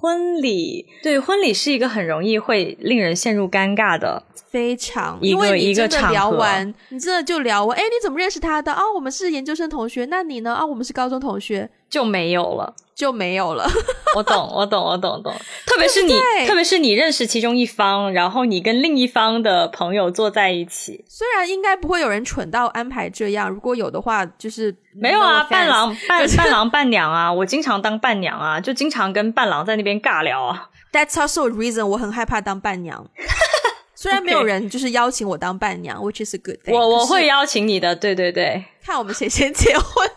[0.00, 6.72] 婚礼对婚礼是一个很容易会令人陷入尴尬的非常一个一个场合。
[6.90, 8.72] 你真的就聊完，哎，你怎么认识他的？
[8.72, 10.04] 哦，我们是研究生同学。
[10.06, 10.54] 那你呢？
[10.54, 12.74] 啊，我们是高中同学，就没有了。
[12.94, 13.68] 就没有了。
[14.16, 15.30] 我懂，我懂，我懂，懂。
[15.66, 16.14] 特别是你，
[16.46, 21.04] 特别是你认识其中一方，然后你跟另一方的朋友坐在一起。
[21.06, 25.44] 虽然应该不会有人蠢到安排这样，如果有的话，就是没有啊。
[25.44, 30.70] 伴郎 伴伴郎伴娘啊，我经常当伴娘啊，就经常跟伴郎在那边尬聊啊。
[30.90, 33.06] That's also a reason 我很害怕当伴娘。
[33.94, 36.72] 虽然没有人就是邀请我当伴娘，which is a good thing。
[36.74, 38.64] 我我会邀请你的，对对对。
[38.82, 40.08] 看我们谁先结婚。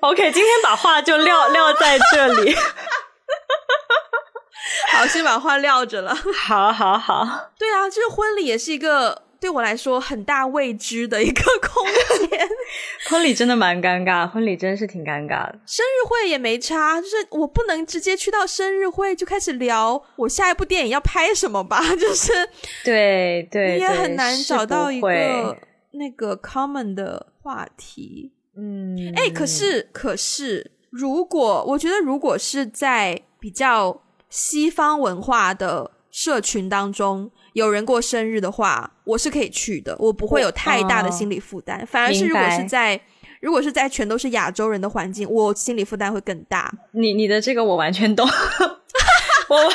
[0.02, 2.54] OK，今天把话就撂撂在这里。
[4.92, 6.14] 好，先把话撂着了。
[6.34, 7.50] 好，好，好。
[7.58, 11.86] 对啊，这个婚礼也是一个对我来说很大未知的一个空
[12.28, 12.48] 间。
[13.08, 15.58] 婚礼真的蛮尴尬，婚礼真是挺尴尬的。
[15.66, 21.80] 生日会也没差，就是我不能直接去到生日会就开始聊我下一部电影要拍什么吧？
[21.96, 22.32] 就是
[22.84, 25.56] 对对，你也很难找到一个
[25.92, 28.32] 那个 common 的话题。
[28.56, 41.86] 嗯，哎，可是可是，如果我觉得，如果是在比较西方文化的社群当中，有人过生日的话，我是可以去的，我不会有太大的心理负担。
[41.86, 43.00] 反而是如果是在
[43.40, 46.70] 如果是在全都是亚洲人的环境，我心理负担会更大。
[46.92, 48.28] 你你的这个我完全懂，
[49.50, 49.56] 我。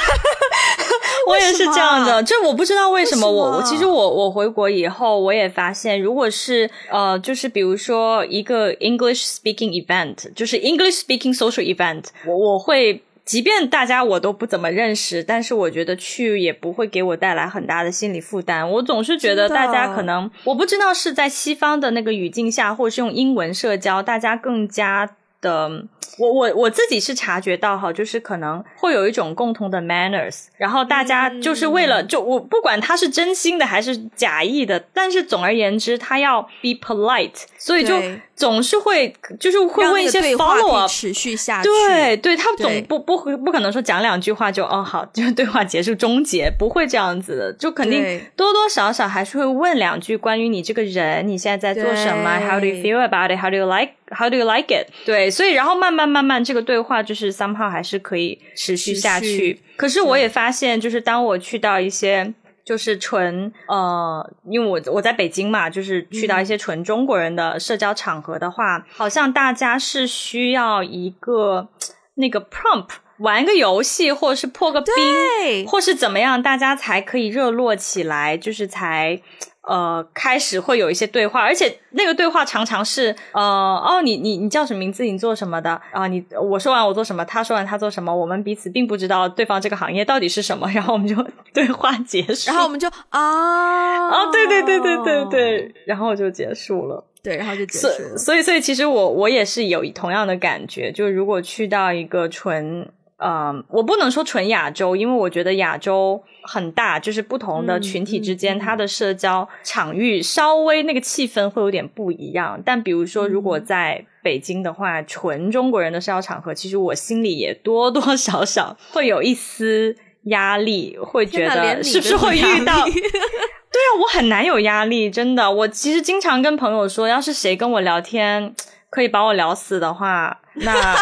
[1.27, 3.29] 我也是这样的，这我不知道为什么。
[3.29, 18.69] 我我其实我我回国以后，我也发现，如果是呃，就是比如说一个 English speaking event，就是 English speaking social event，我我会，即便大家我都不怎么认识，但是我觉得去也不会给我带来很大的心理负担。
[18.69, 25.09] 我总是觉得大家可能，我不知道是在西方的那个语境下，或是用英文社交，大家更加
[25.41, 25.85] 的。
[26.17, 37.95] 我我我自己是察觉到哈，就是可能会有一种共同的 manners，然后大家就是为了就我不管他是真心的还是假意的，但是总而言之，他要 be polite，所以就。
[38.35, 41.69] 总是会，就是会问一些 follow 持续下去。
[41.69, 48.03] 对，对他总不不不可能说讲两句话就哦好，就对话结束终结，不会这样子的，就肯定
[48.35, 53.39] 多多少少还是会问两句关于你这个人，你现在在做什么？How do you feel about it?
[53.39, 53.93] How do you like?
[54.11, 54.87] How do you like it?
[55.05, 59.61] 对，所以然后慢慢慢慢慢这个对话就是 somehow 还是可以持续下去。
[59.77, 62.33] 可是我也发现，就是当我去到一些。
[62.65, 71.69] 就是纯呃，因为我我在北京嘛，就是去到一些纯中国人的社交场合的话，好像大家是需要一个
[72.15, 72.87] 那个 prompt
[73.19, 79.21] 玩个游戏，或者是破个冰，或是怎么样，大家才可以热络起来，就是才。
[79.67, 85.03] 呃，开始会有一些对话，而且那个对话常常是呃，哦，你你你叫什么名字？
[85.03, 85.81] 你做什么的？
[85.91, 91.15] 啊，你我说完我做什么，他说完他做什么，我们彼此并不知道对方这个行业到底是什么，然后我们就
[91.53, 98.17] 对话结束，然后我们就啊啊，对对对对对对，然后就结束了，对，然后就结束了。
[98.17, 102.87] 所以所以其实我我也是有同样的感觉，就如果去到一个纯。
[103.17, 112.59] 嗯，我不能说纯亚洲，因为我觉得亚洲很大，就是不同的群体之间，它的社交场域稍微那个气氛会有点不一样。
[112.63, 122.85] 但比如说，如果在北京的话，纯中国人的社交场合，其实我心里也多多少少 会有一丝压力，会觉得是不是会遇到？
[122.85, 125.51] 对啊，我很难有压力，真的。
[125.51, 128.55] 我其实经常跟朋友说，要是谁跟我聊天
[128.89, 130.95] 可以把我聊死的话，那。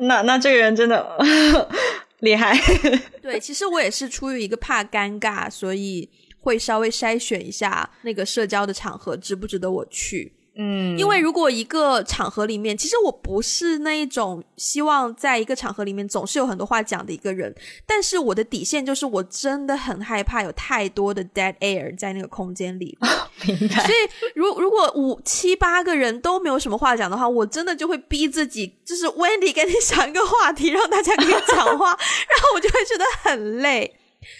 [0.00, 1.04] 那那这个人真的
[2.20, 2.56] 厉害。
[3.30, 6.08] 对，其实我也是出于一个怕尴尬，所以
[6.40, 10.32] 会稍微筛选一下那个社交的场合值不值得我去。
[10.60, 17.54] 嗯，因为如果一个场合里面，其实我不是那一种希望在一个场合里面总是有很多话讲的一个人，
[17.86, 22.98] 但是我的底线就是我真的很害怕有太多的 dead air 在那个空间里。
[23.46, 23.86] 明白。
[23.86, 31.90] 所以，如如果五七八个人都没有什么话讲的话，我真的就会逼自己，就是 Wendy 给你想一个话题，让大家可以讲话，
[32.28, 33.94] 然后我就会觉得很累。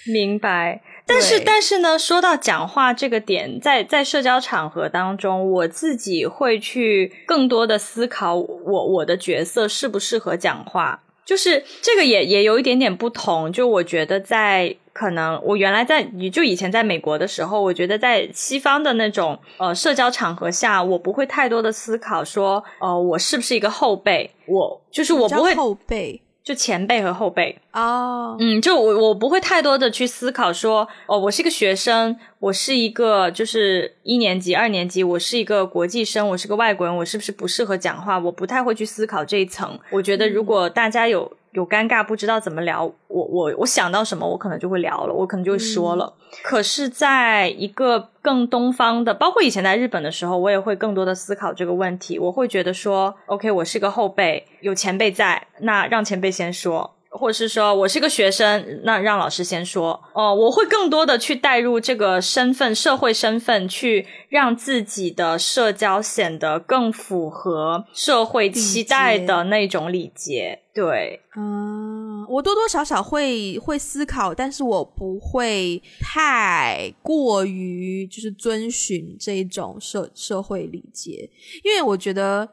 [0.04, 0.83] 明白。
[1.09, 11.02] 但是，但是呢，说到讲话这个点，在在社交场合当中，我自己会去更多的思考，我我的角色适不适合讲话。
[11.25, 13.52] 就是这个也也有一点点不同。
[13.52, 24.31] 就我觉得在可能我原来在你就以前在美国的时候，我觉得在西方的那种呃社交场合下，我不会太多的思考说，呃，我是不是一个后辈？
[24.46, 26.23] 我就是我不会后辈。
[26.49, 38.19] 就前辈和后辈哦，嗯，就我我不会太多的去思考说，哦，我是一个学生，我是一个就是一年级、二年级，我是一个国际生，我是个外国人，我是不是不适合讲话？
[38.19, 39.79] 我不太会去思考这一层。
[39.90, 41.31] 我觉得如果大家有。
[41.53, 46.13] 有尴尬，不知道怎么聊，我我我想到什么，我可能就会聊了，我可能就会说了。
[46.42, 52.19] 可是，在一个更东方的，包括以前在日本的时候，我也会更多的思考这个问题。
[52.19, 56.94] 我会觉得说，OK，我是个后辈，有前辈在，那让前辈先说。
[57.19, 60.35] 或者是说我是个学生，那让老师先说哦。
[60.35, 70.60] 我会更多的去带入这个身份、社会身份，去让自己的社交显得更符合社会期待的那种礼节。
[70.73, 81.29] 对，嗯，我多多少少会会思考，但是我不会太过于就是遵循这种社社会礼节，
[81.64, 82.48] 因为我觉得，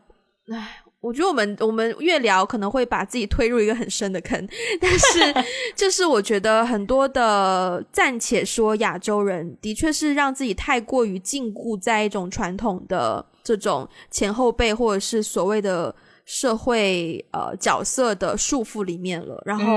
[0.51, 0.82] 唉。
[1.06, 4.47] 我觉得我们我们越聊可能会把自己推入一个很深的坑，
[4.82, 5.20] 但是
[5.78, 15.95] 就是我觉得很多的暂且说亚洲人的确是让自己太过于禁锢在一种传统的这种前后辈或者是所谓的
[16.26, 19.39] 社会呃角色的束缚里面了。
[19.45, 19.72] 然后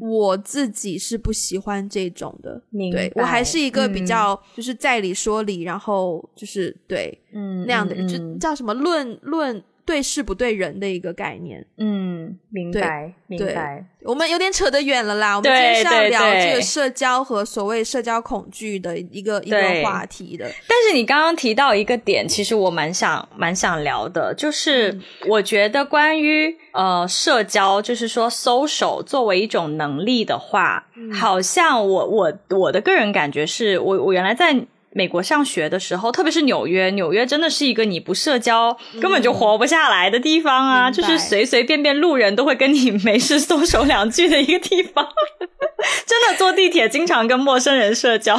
[0.00, 9.62] 我自己是不喜欢这种的，对我还是一个比较就是在理说理，然后就是对嗯那样的就叫什么论论。
[9.90, 13.84] 对事不对人的一个概念，嗯，明白，明白。
[14.04, 20.44] 我们有点扯得远了啦，我们今天是要聊这个社交和所谓社交恐惧的一个一个话题的。
[20.68, 34.54] 但是你刚刚提到一个点，其实我蛮想蛮想聊的，就是我觉得关于呃社交，就是说 social 作为一种能力的话，好像我我我的个人感觉是我我原来在。
[34.92, 40.90] 美国上学的时候，特别是纽约，纽约真的是一个你不社交根本就活不下来的地方啊！
[40.90, 45.06] 就是随随便便路人都会跟你没事松手两句的一个地方，
[46.06, 48.36] 真的坐地铁经常跟陌生人社交，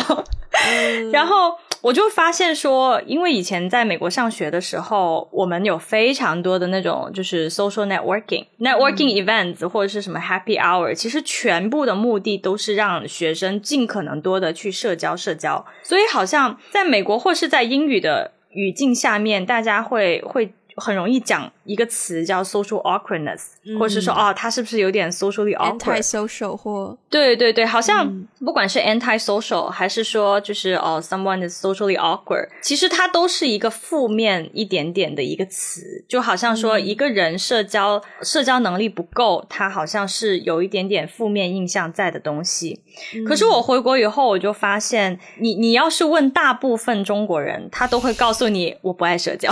[1.12, 1.58] 然后。
[1.82, 15.66] 我就发现说，因为以前在美国上学的时候，我们有非常多的那种就是 social networking、networking events 或者是什么 happy hour，其实全部的目的都是让学生尽可能多的去社交社交。
[15.82, 21.52] 所以好像在美国或是在英语的语境下面，大家会会很容易讲。
[21.64, 23.42] 一个词叫 social awkwardness，
[23.80, 42.82] 或者是说哦，他是不是有点 socially awkward？anti-social 或对对对，好像不管是 anti-social 还是说就是哦，someone is socially awkward，其实它都是一个负面一点点的一个词，就好像说一个人社交社交能力不够，他好像是有一点点负面印象在的东西。
[43.26, 49.52] 可是我回国以后，我就发现，你你要是问大部分中国人，他都会告诉你我不爱社交。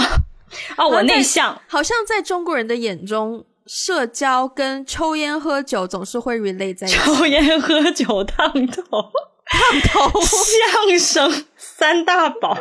[0.78, 1.60] 哦，我内向。
[1.68, 6.98] 好像在中国人的眼中，社交跟抽烟喝酒总是会 relate 在一起。
[6.98, 9.12] 抽烟喝酒烫头，
[9.46, 9.82] 烫
[10.12, 12.58] 头，相声三大宝。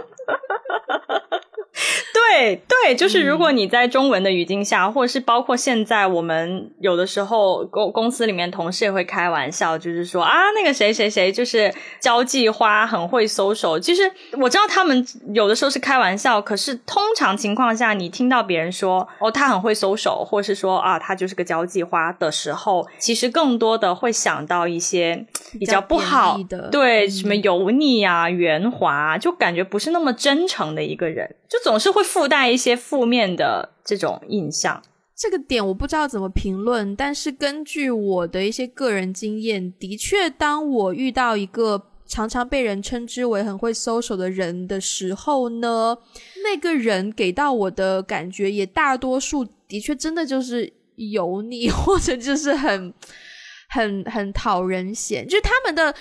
[2.12, 13.78] 对对，就是如果你在中文的语境下，或者是包括现在，我们有的时候公公司里面同事也会开玩笑，就是说啊，那个谁谁谁就是交际花，很会收手。
[13.78, 14.02] 其实
[14.32, 25.24] 我知道他们有的时候是开玩笑，可是通常情况下，你听到别人说哦，他很会收手，或是说啊，他就是个交际花的时候，其实更多的会想到一些
[25.58, 32.02] 比较不好的，对，什么油腻啊、圆滑，就感觉不是那么真诚的一个人，就总是会。
[32.08, 34.82] 附带一些负面的这种印象，
[35.14, 36.96] 这个点我不知道怎么评论。
[36.96, 45.98] 但是根据我的一些个人经验，的确，当我遇到一个常常被人称之为很会 social 的人的时候呢，
[46.42, 52.94] 那个人给到我的感觉也大多数的确真的就是油腻，或者就是很
[53.68, 55.28] 很很讨人嫌。
[55.28, 55.94] 就是他们的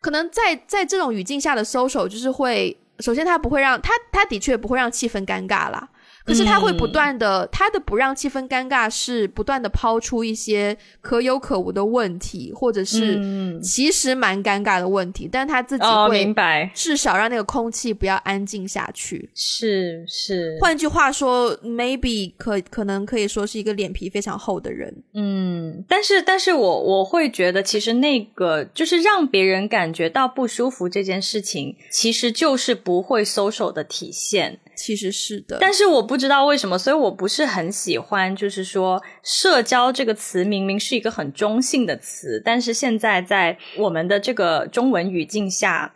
[0.00, 2.76] 可能在在这种语境下的 social，就是会。
[3.00, 5.88] 首先，他不会让他，他的确不会让气氛尴尬了。
[6.24, 13.20] 可是他会不断的，他的不让气氛尴尬是不断的抛出一些可有可无的问题，或者是
[13.60, 19.28] 其实蛮尴尬的问题，但他自己会明白，至少让那个空气不要安静下去。
[19.34, 24.94] 是是，换句话说，maybe 可可能可以说是一个脸皮非常厚的人。
[25.12, 34.58] 嗯，但是但是我我会觉得，其实那个就是让别人感觉到不舒服这件事情，其实就是不会收手的体现。
[34.74, 36.14] 其实是的，但是我不。
[36.24, 45.92] 知道为什么，所以我不是很喜欢，就是说社交这个词明明是一个很中性的词，但是现在在我们的这个中文语境下。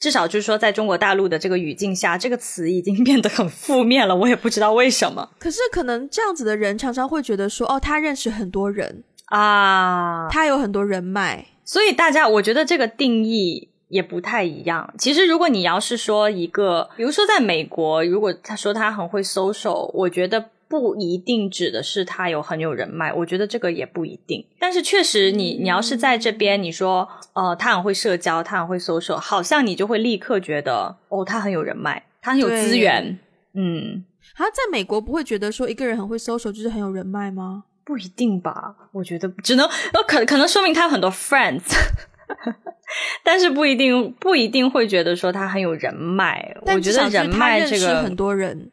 [0.00, 4.14] 至少就是说，在中国大陆的这个语境下，这个词已经变得很负面了。
[4.16, 5.28] 我也不知道为什么。
[5.38, 11.46] 可是，可能这样子的人常常会觉得说，哦，他认识很多人啊，他有很多人脉。
[11.64, 14.92] 所以，大家我觉得这个定义也不太一样。
[14.98, 20.50] 其实，如果你要是说一个，比如说在美国，如果他说他很会 social，我觉得。
[20.70, 24.46] 不一定指的是他有很有人脉，我觉得这个也不一定。
[24.58, 33.18] 但是确实，你你要是在这边，你说呃，他很会社交，他很会 social，好像你就会立刻觉得哦，他很有人脉，他很有资源。
[33.54, 34.04] 嗯，
[34.36, 37.64] 他在美国不会觉得说一个人很会 social 就是很有人脉吗？
[37.82, 41.74] 不一定吧，我觉得只能呃可可能说明他有很多 friends，
[43.24, 46.56] 但是不一定不一定会觉得说他很有人脉。
[46.62, 48.70] 我觉得人脉这个很多人。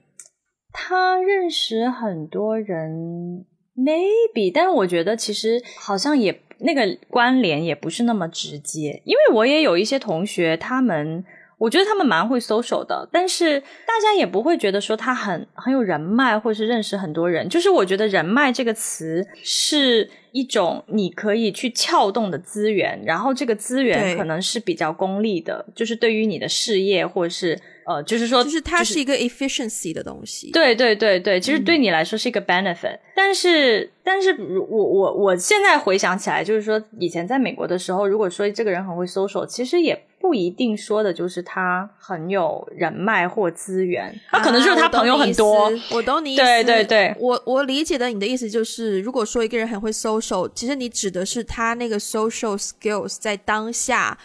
[0.72, 3.46] 他认识很多人
[3.78, 11.24] ，maybe，但是我觉得其实好像也那个关联也不是那么直接，因为我也有一些同学，他们
[11.58, 17.48] 我觉得他们蛮会 social 的，但是大家也不会觉得说他很很有人脉，或是认识很多人。
[17.48, 27.60] 就是我觉得人脉这个词是一种你可以去撬动的资源，然后这个资源可能是比较功利的，就是对于你的事业或者是。
[27.88, 30.50] 呃，就是说，就是它是一个 efficiency 的东西。
[30.50, 32.98] 对对对对，其实对你来说是一个 benefit。
[33.16, 39.96] 但是，但是我我我现在回想起来，就是说以前在美国的时候，如果说这个人很会 social，其实也
[40.26, 45.72] 不一定说的就是他很有人脉或资源， 他可能就是他朋友很多。
[45.92, 46.42] 我懂你意思。
[46.42, 54.18] 对对对，我我理解的你的意思就是，如果说一个人很会 social，其实你指的是他那个 social skills 在当下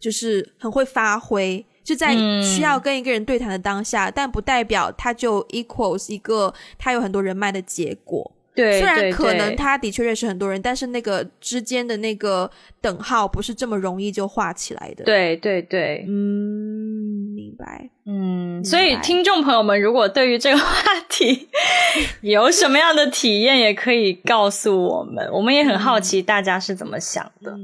[0.00, 1.64] 就是很会发挥。
[1.84, 8.32] 就在需要跟一个人对谈的当下，但不代表他就 equals 一个他有很多人脉的结果。
[8.54, 12.48] 对，虽然可能他的确认识很多人，但是那个之间的那个
[12.80, 15.04] 等号不是这么容易就画起来的。
[15.04, 17.90] 对对对，嗯，明白。
[18.06, 20.64] 嗯，所以听众朋友们，如果对于这个话
[21.08, 21.48] 题
[22.22, 27.56] 有什么样的体验，也可以告诉我们，我们也很好奇大家是怎么想的。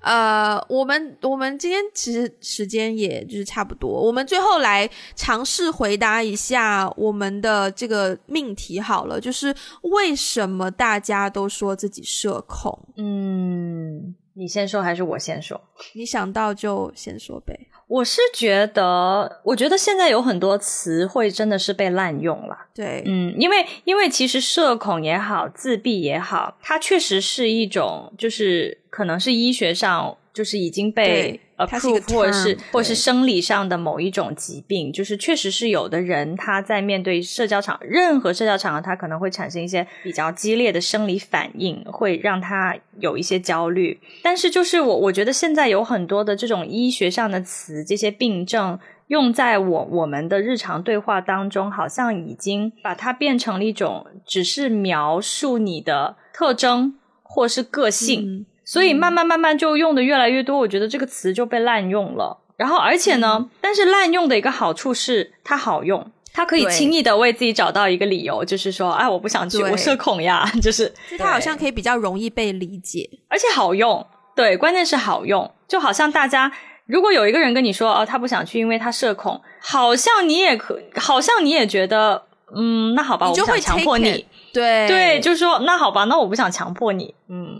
[0.00, 12.78] 呃，我们我们今天其实时间也就是差不多，我们最后来尝试回答一下我们的这个命题好了，就是为什么大家都说自己社恐？
[12.96, 15.60] 嗯，你先说还是我先说？
[15.94, 17.58] 你想到就先说呗。
[17.86, 22.56] 我是觉得，我觉得现在有很多词汇真的是被滥用了。
[22.74, 30.16] 对，嗯，因为因为其实社恐也好，自闭也好，它确实是一种，就是可能是医学上。
[30.34, 44.00] 就是已经被 approve 或者是或者是生理上的某一种疾病，就是确实是有的人他在面对社交场任何社交场合，他可能会产生一些比较激烈的生理反应，会让他有一些焦虑。
[44.24, 48.76] 但是就是我我觉得现在有很多的这种医学上的词，这些病症
[49.06, 58.44] 用在我我们的日常对话当中，好像已经把它变成了一种只是描述你的特征或是个性。
[58.74, 62.36] 所以慢慢慢慢就用的越来越多，我觉得这个词就被滥用了。
[62.56, 70.92] 然后而且呢，但是滥用的一个好处是它好用，它可以轻易的为自己找到一个理由，就是说，哎，我不想去，我社恐呀， 就是。
[71.16, 74.04] 它好像可以比较容易被理解，而且好用。
[74.34, 76.50] 对，关键是好用，就好像大家
[76.86, 84.26] 如果有一个人跟你说，哦，他不想去，因为他社恐，好像你也可，好像你也觉得，嗯，那好吧，我不想强迫你。
[84.52, 87.14] 对对，就是说，那好吧，那我不想强迫你。
[87.28, 87.53] 嗯。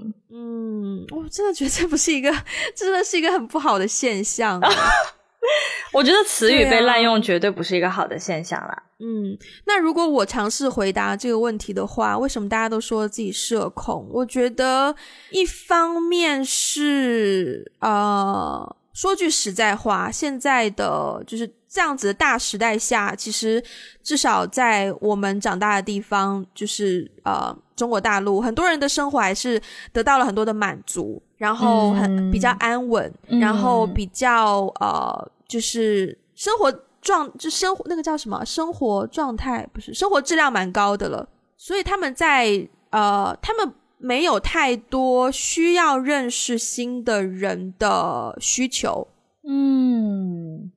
[1.11, 2.31] 嗯，我真的觉得这不是一个，
[2.75, 4.61] 真的是一个很不好的现象。
[5.93, 8.83] 我觉得词语被滥用绝对不是一个好的现象啦。
[8.99, 9.37] 嗯，
[9.67, 14.09] 那如果我尝试回答这个问题的话，为什么大家都说自己社恐？
[14.11, 14.97] 我觉得
[15.31, 23.61] 一方面是呃，说句实在话，现在的就是这样子的大时代下，其实
[24.01, 27.55] 至少在我们长大的地方，就是呃。
[27.77, 29.61] 中国大陆很多人的生活还是
[29.93, 38.45] 得到了很多的满足，然后很比较安稳，然后比较呃，就是生活状就生活那个叫什么？
[38.45, 49.09] 生活状态不是生活质量蛮高的了，所以他们在呃，他们没有太多需要认识新的人的需求，
[49.49, 50.71] 嗯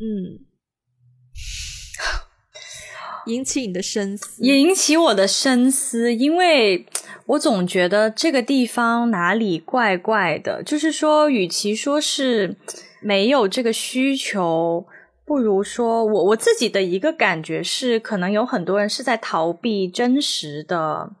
[0.00, 0.44] 嗯。
[3.26, 6.86] 引起你的深思，引起我的深思，因为
[7.26, 10.62] 我总觉得这个地方哪里怪怪的。
[10.62, 12.56] 就是说，与其说是
[13.02, 14.86] 没有这个需求，
[15.26, 21.12] 不如说我我自己的一个感觉是，可能有很多人是在逃避真实的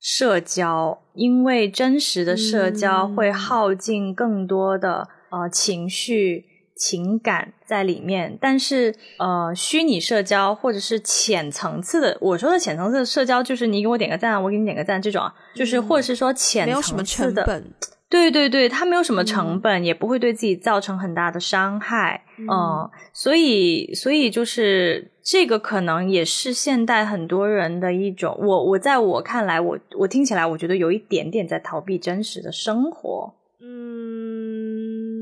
[0.00, 6.46] 社交，因为真实的社交会耗尽更多的呃情绪。
[6.76, 17.62] 情感在里面，但是呃，虚拟社交或者是浅层次的，我说的浅层次的社交，就是你给我点个赞，我给你点个赞这种，就是或者是说浅层次的，
[18.08, 35.13] 对对对，它没有什么成本，也不会对自己造成很大的伤害，嗯，所以所以就是这个可能也是现代很多人的一种，我我在我看来，我我听起来我觉得有一点点在逃避真实的生活，嗯。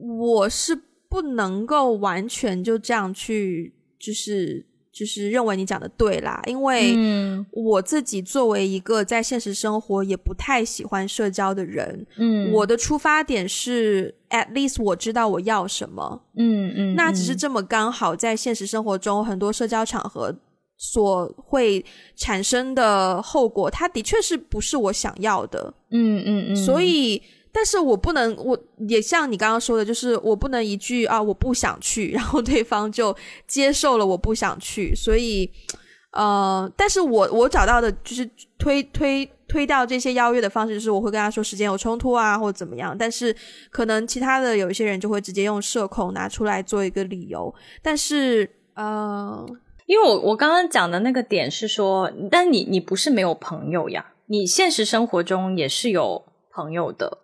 [0.00, 0.76] 我是
[1.08, 6.96] 不能够完全就这样去，就是就是认为你讲的对啦，因为
[7.52, 20.34] 我自己作为一个在现实生活也不太喜欢社交的人，嗯，我的出发点是 at least 我知道我要什么，嗯嗯，那只是这么刚好在现实生活中很多社交场合
[20.76, 21.84] 所会
[22.16, 27.20] 产生的后果，它的确是不是我想要的，嗯嗯嗯，所以。
[27.52, 33.14] 但是我不能，我也像你刚刚说的，就是我不能一句啊我不想去， 然后对方就
[33.46, 35.50] 接受了我不想去，所以，
[36.12, 38.28] 呃，但是我我找到的就是
[38.58, 42.96] 推推推掉这些邀约的方式，就是我会跟他说时间有冲突啊，或者怎么样。
[42.96, 43.34] 但是
[43.70, 47.52] 可能其他的有一些人就会直接用社恐拿出来做一个理由。
[47.82, 49.44] 但是，呃，
[49.86, 57.18] 因为我我刚刚讲的那个点是说，但你你不是没有朋友呀，你现实生活中也是有朋友的。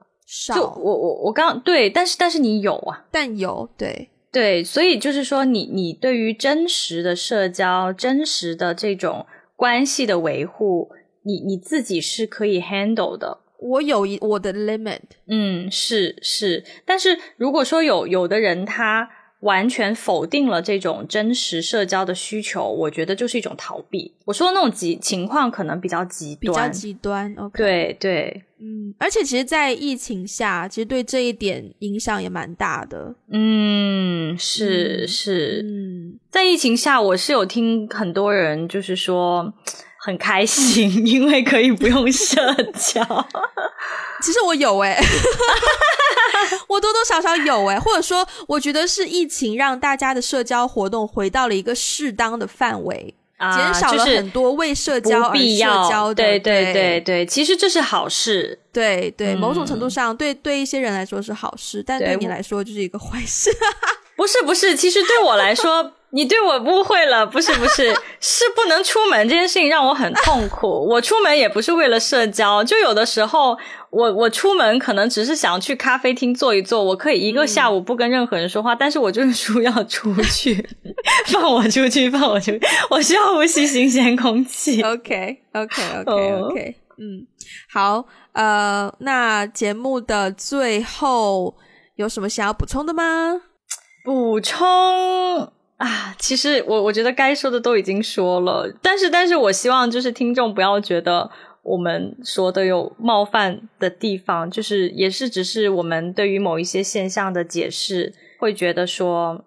[0.54, 9.24] 就我我我刚对，但是但是你有啊，但有对对，所以就是说，你你对于真实的社交、真实的这种
[9.54, 10.90] 关系的维护，
[11.22, 13.38] 你你自己是可以 handle 的。
[13.58, 19.08] 我有一我的 limit，嗯，是是，但是如果说有有的人他。
[19.41, 24.12] 完全否定了这种真实社交的需求，我觉得就是一种逃避。
[24.24, 27.34] 我说的那种极情况可能比较极端，比较极端。
[27.39, 33.14] OK，对对，嗯，而且其实，在疫情下，其实对这一点影响也蛮大的。
[33.30, 39.53] 嗯，是是，嗯，在疫情下，我是有听很多人就是说
[40.01, 42.41] 很开心， 因为可以不用社
[42.74, 43.03] 交。
[44.22, 44.98] 其实我有哎。
[46.68, 56.14] 我多多少少有哎，或者说，我觉得是疫情让大家的社交活动回到了一个适当的范围，减少了很多为社交而社交的。
[56.14, 58.58] 对对对对，其实这是好事。
[58.72, 63.50] 对对，某种程度上，对对一些人来说是好事，但对你来说就是一个坏事。
[64.16, 65.92] 不是不是，其实对我来说。
[66.16, 70.66] 你对我误会了，不是不是， 是不能出门这件事情让我很痛苦。
[70.88, 73.54] 我出门也不是为了社交，就有的时候
[73.90, 80.66] 我我出门可能只是想去咖啡厅坐一坐，我可以一个下午不跟任何人说话，但是我就是说要出去，
[81.28, 84.80] 放我出去，放我出去，我需要呼吸新鲜空气。
[84.80, 87.26] OK OK OK OK， 嗯，
[87.70, 91.54] 好，呃，那节目的最后
[91.96, 93.42] 有什么想要补充的吗？
[94.02, 95.52] 补充。
[95.76, 101.30] 啊，其实我我觉得该说的都已经说了，但是但是我希望就是听众不要觉得
[101.62, 109.44] 我们说的有冒犯的地方，就是也是只是我们对于某一些现象的解释，会觉得说，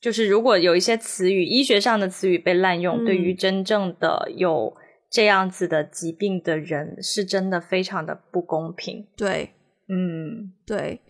[0.00, 4.76] 就是如果有一些词语，医学上的词语被滥用，对于真正的有
[5.10, 9.06] 这样子的疾病的人，是真的非常的不公平。
[9.16, 9.54] 对，
[9.88, 11.00] 嗯，对。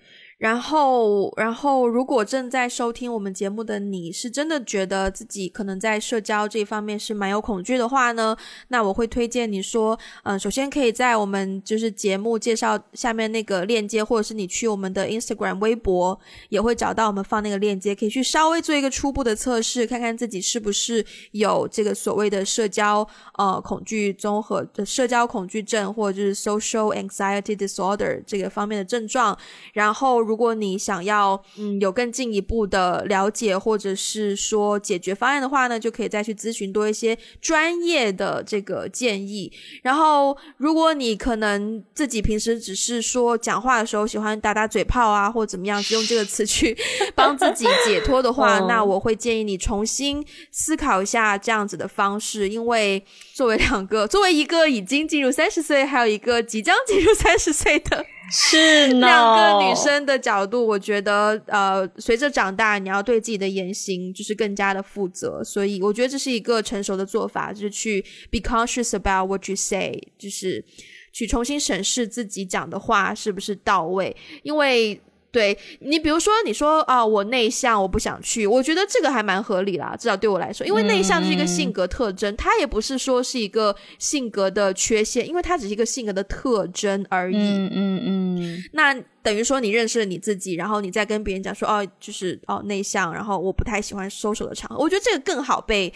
[0.44, 8.36] 然后，然后，如果正在收听我们节目的你是真的觉得自己可能在社交这一方面是蛮有恐惧的话呢，
[8.68, 16.20] 那我会推荐你说，嗯，首先可以在我们就是节目介绍下面那个链接，或者是你去我们的 Instagram 微博
[16.50, 29.34] 也会找到我们放那个链接，可以去稍微做一个初步的测试，看看自己是不是有这个所谓的社交呃恐惧综合社交恐惧症，或者就是 social anxiety disorder 这个方面的症状，
[29.72, 30.20] 然后。
[30.33, 39.52] 如果你想要嗯有更进一步的了解，或者是说解决方案的话呢，就可以再去咨询多一些专业的这个建议。
[39.82, 46.76] 然后，如果你可能自己平时只是说讲话的时候喜欢打打嘴炮啊，或怎么样，用这个词去
[47.14, 53.04] 帮自己解脱的话，那我会建议你重新思考一下这样子的方式，因为
[53.34, 58.04] 作为两个，作为一个已经进入三十岁，还有一个即将进入三十岁的。
[58.30, 59.06] 是呢。
[59.06, 70.64] 两个女生的角度，我觉得呃，随着长大，你要对自己的言行就是更加的负责，所以我觉得这是一个成熟的做法，就是去 be conscious about what you say，就是
[71.12, 75.00] 去重新审视自己讲的话是不是到位，因为
[75.34, 87.36] 对你，比如说你说啊，我内向，我不想去，我觉得这个还蛮合理啦，至少对我来说，因为内向是一个性格特征，它也不是说是一个性格的缺陷，因为它只是一个性格的特征而已。
[87.36, 88.64] 嗯嗯嗯。
[88.74, 95.92] 那等于说你认识了你自己，然后你再跟别人讲说哦，就是哦内向，然后我不太喜欢收手的场合，我觉得这个更好被，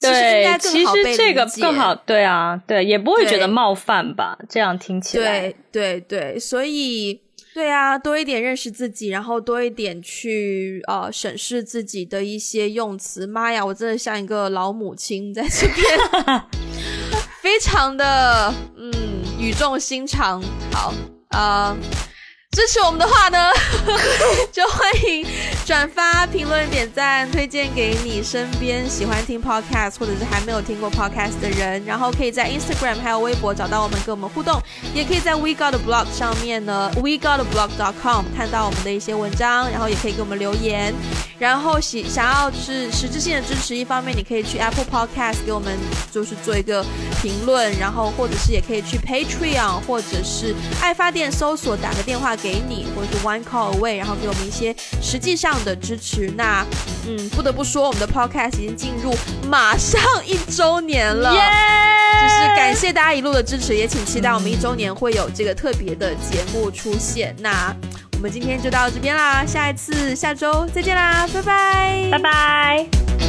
[0.00, 4.38] 对，其实这个更好，对啊，对，也不会觉得冒犯吧？
[4.48, 7.20] 这样听起来，对对对，所以。
[7.58, 13.26] 对啊，多一点认识自己，然后多一点去呃审视自己的一些用词。
[13.26, 16.44] 妈呀，我真的像一个老母亲在这边，
[17.42, 18.92] 非常的嗯
[19.40, 20.40] 语重心长。
[20.70, 20.94] 好
[21.30, 21.76] 啊。
[22.52, 23.50] 支持我们的话呢，
[24.50, 25.24] 就欢迎
[25.66, 31.84] 转发、评论、点赞、推荐给你身边喜欢听 podcast 或者是还没有听过 podcast 的人。
[31.84, 34.58] 然后可以在 Instagram 还有微博找到我们，跟我们互动。
[34.94, 40.92] 也可以在 We Got Blog 上面呢，We Got Blog dot com 看到我们的一些文章，然后也可以给我们留言。
[41.38, 45.78] 然后喜想要是实质性的支持，一方面你可以去 Apple Podcast 给我们
[46.10, 46.84] 就是做一个
[47.22, 56.32] 评论，然后或者是也可以去 Patreon 或者是爱发电搜索打个电话给你，或者是 One Call Away，然后给我们一些实际上的支持。
[56.36, 56.64] 那
[57.06, 59.14] 嗯，不得不说，我们的 Podcast 已经进入
[59.48, 67.34] 马上一周年了，就是感谢大家一路的支持，也请期待我们一周年会有这个特别的节目出现。
[67.40, 67.74] 那。
[68.14, 73.27] 我们今天就到这边啦，下一次下周再见啦，拜拜，拜拜。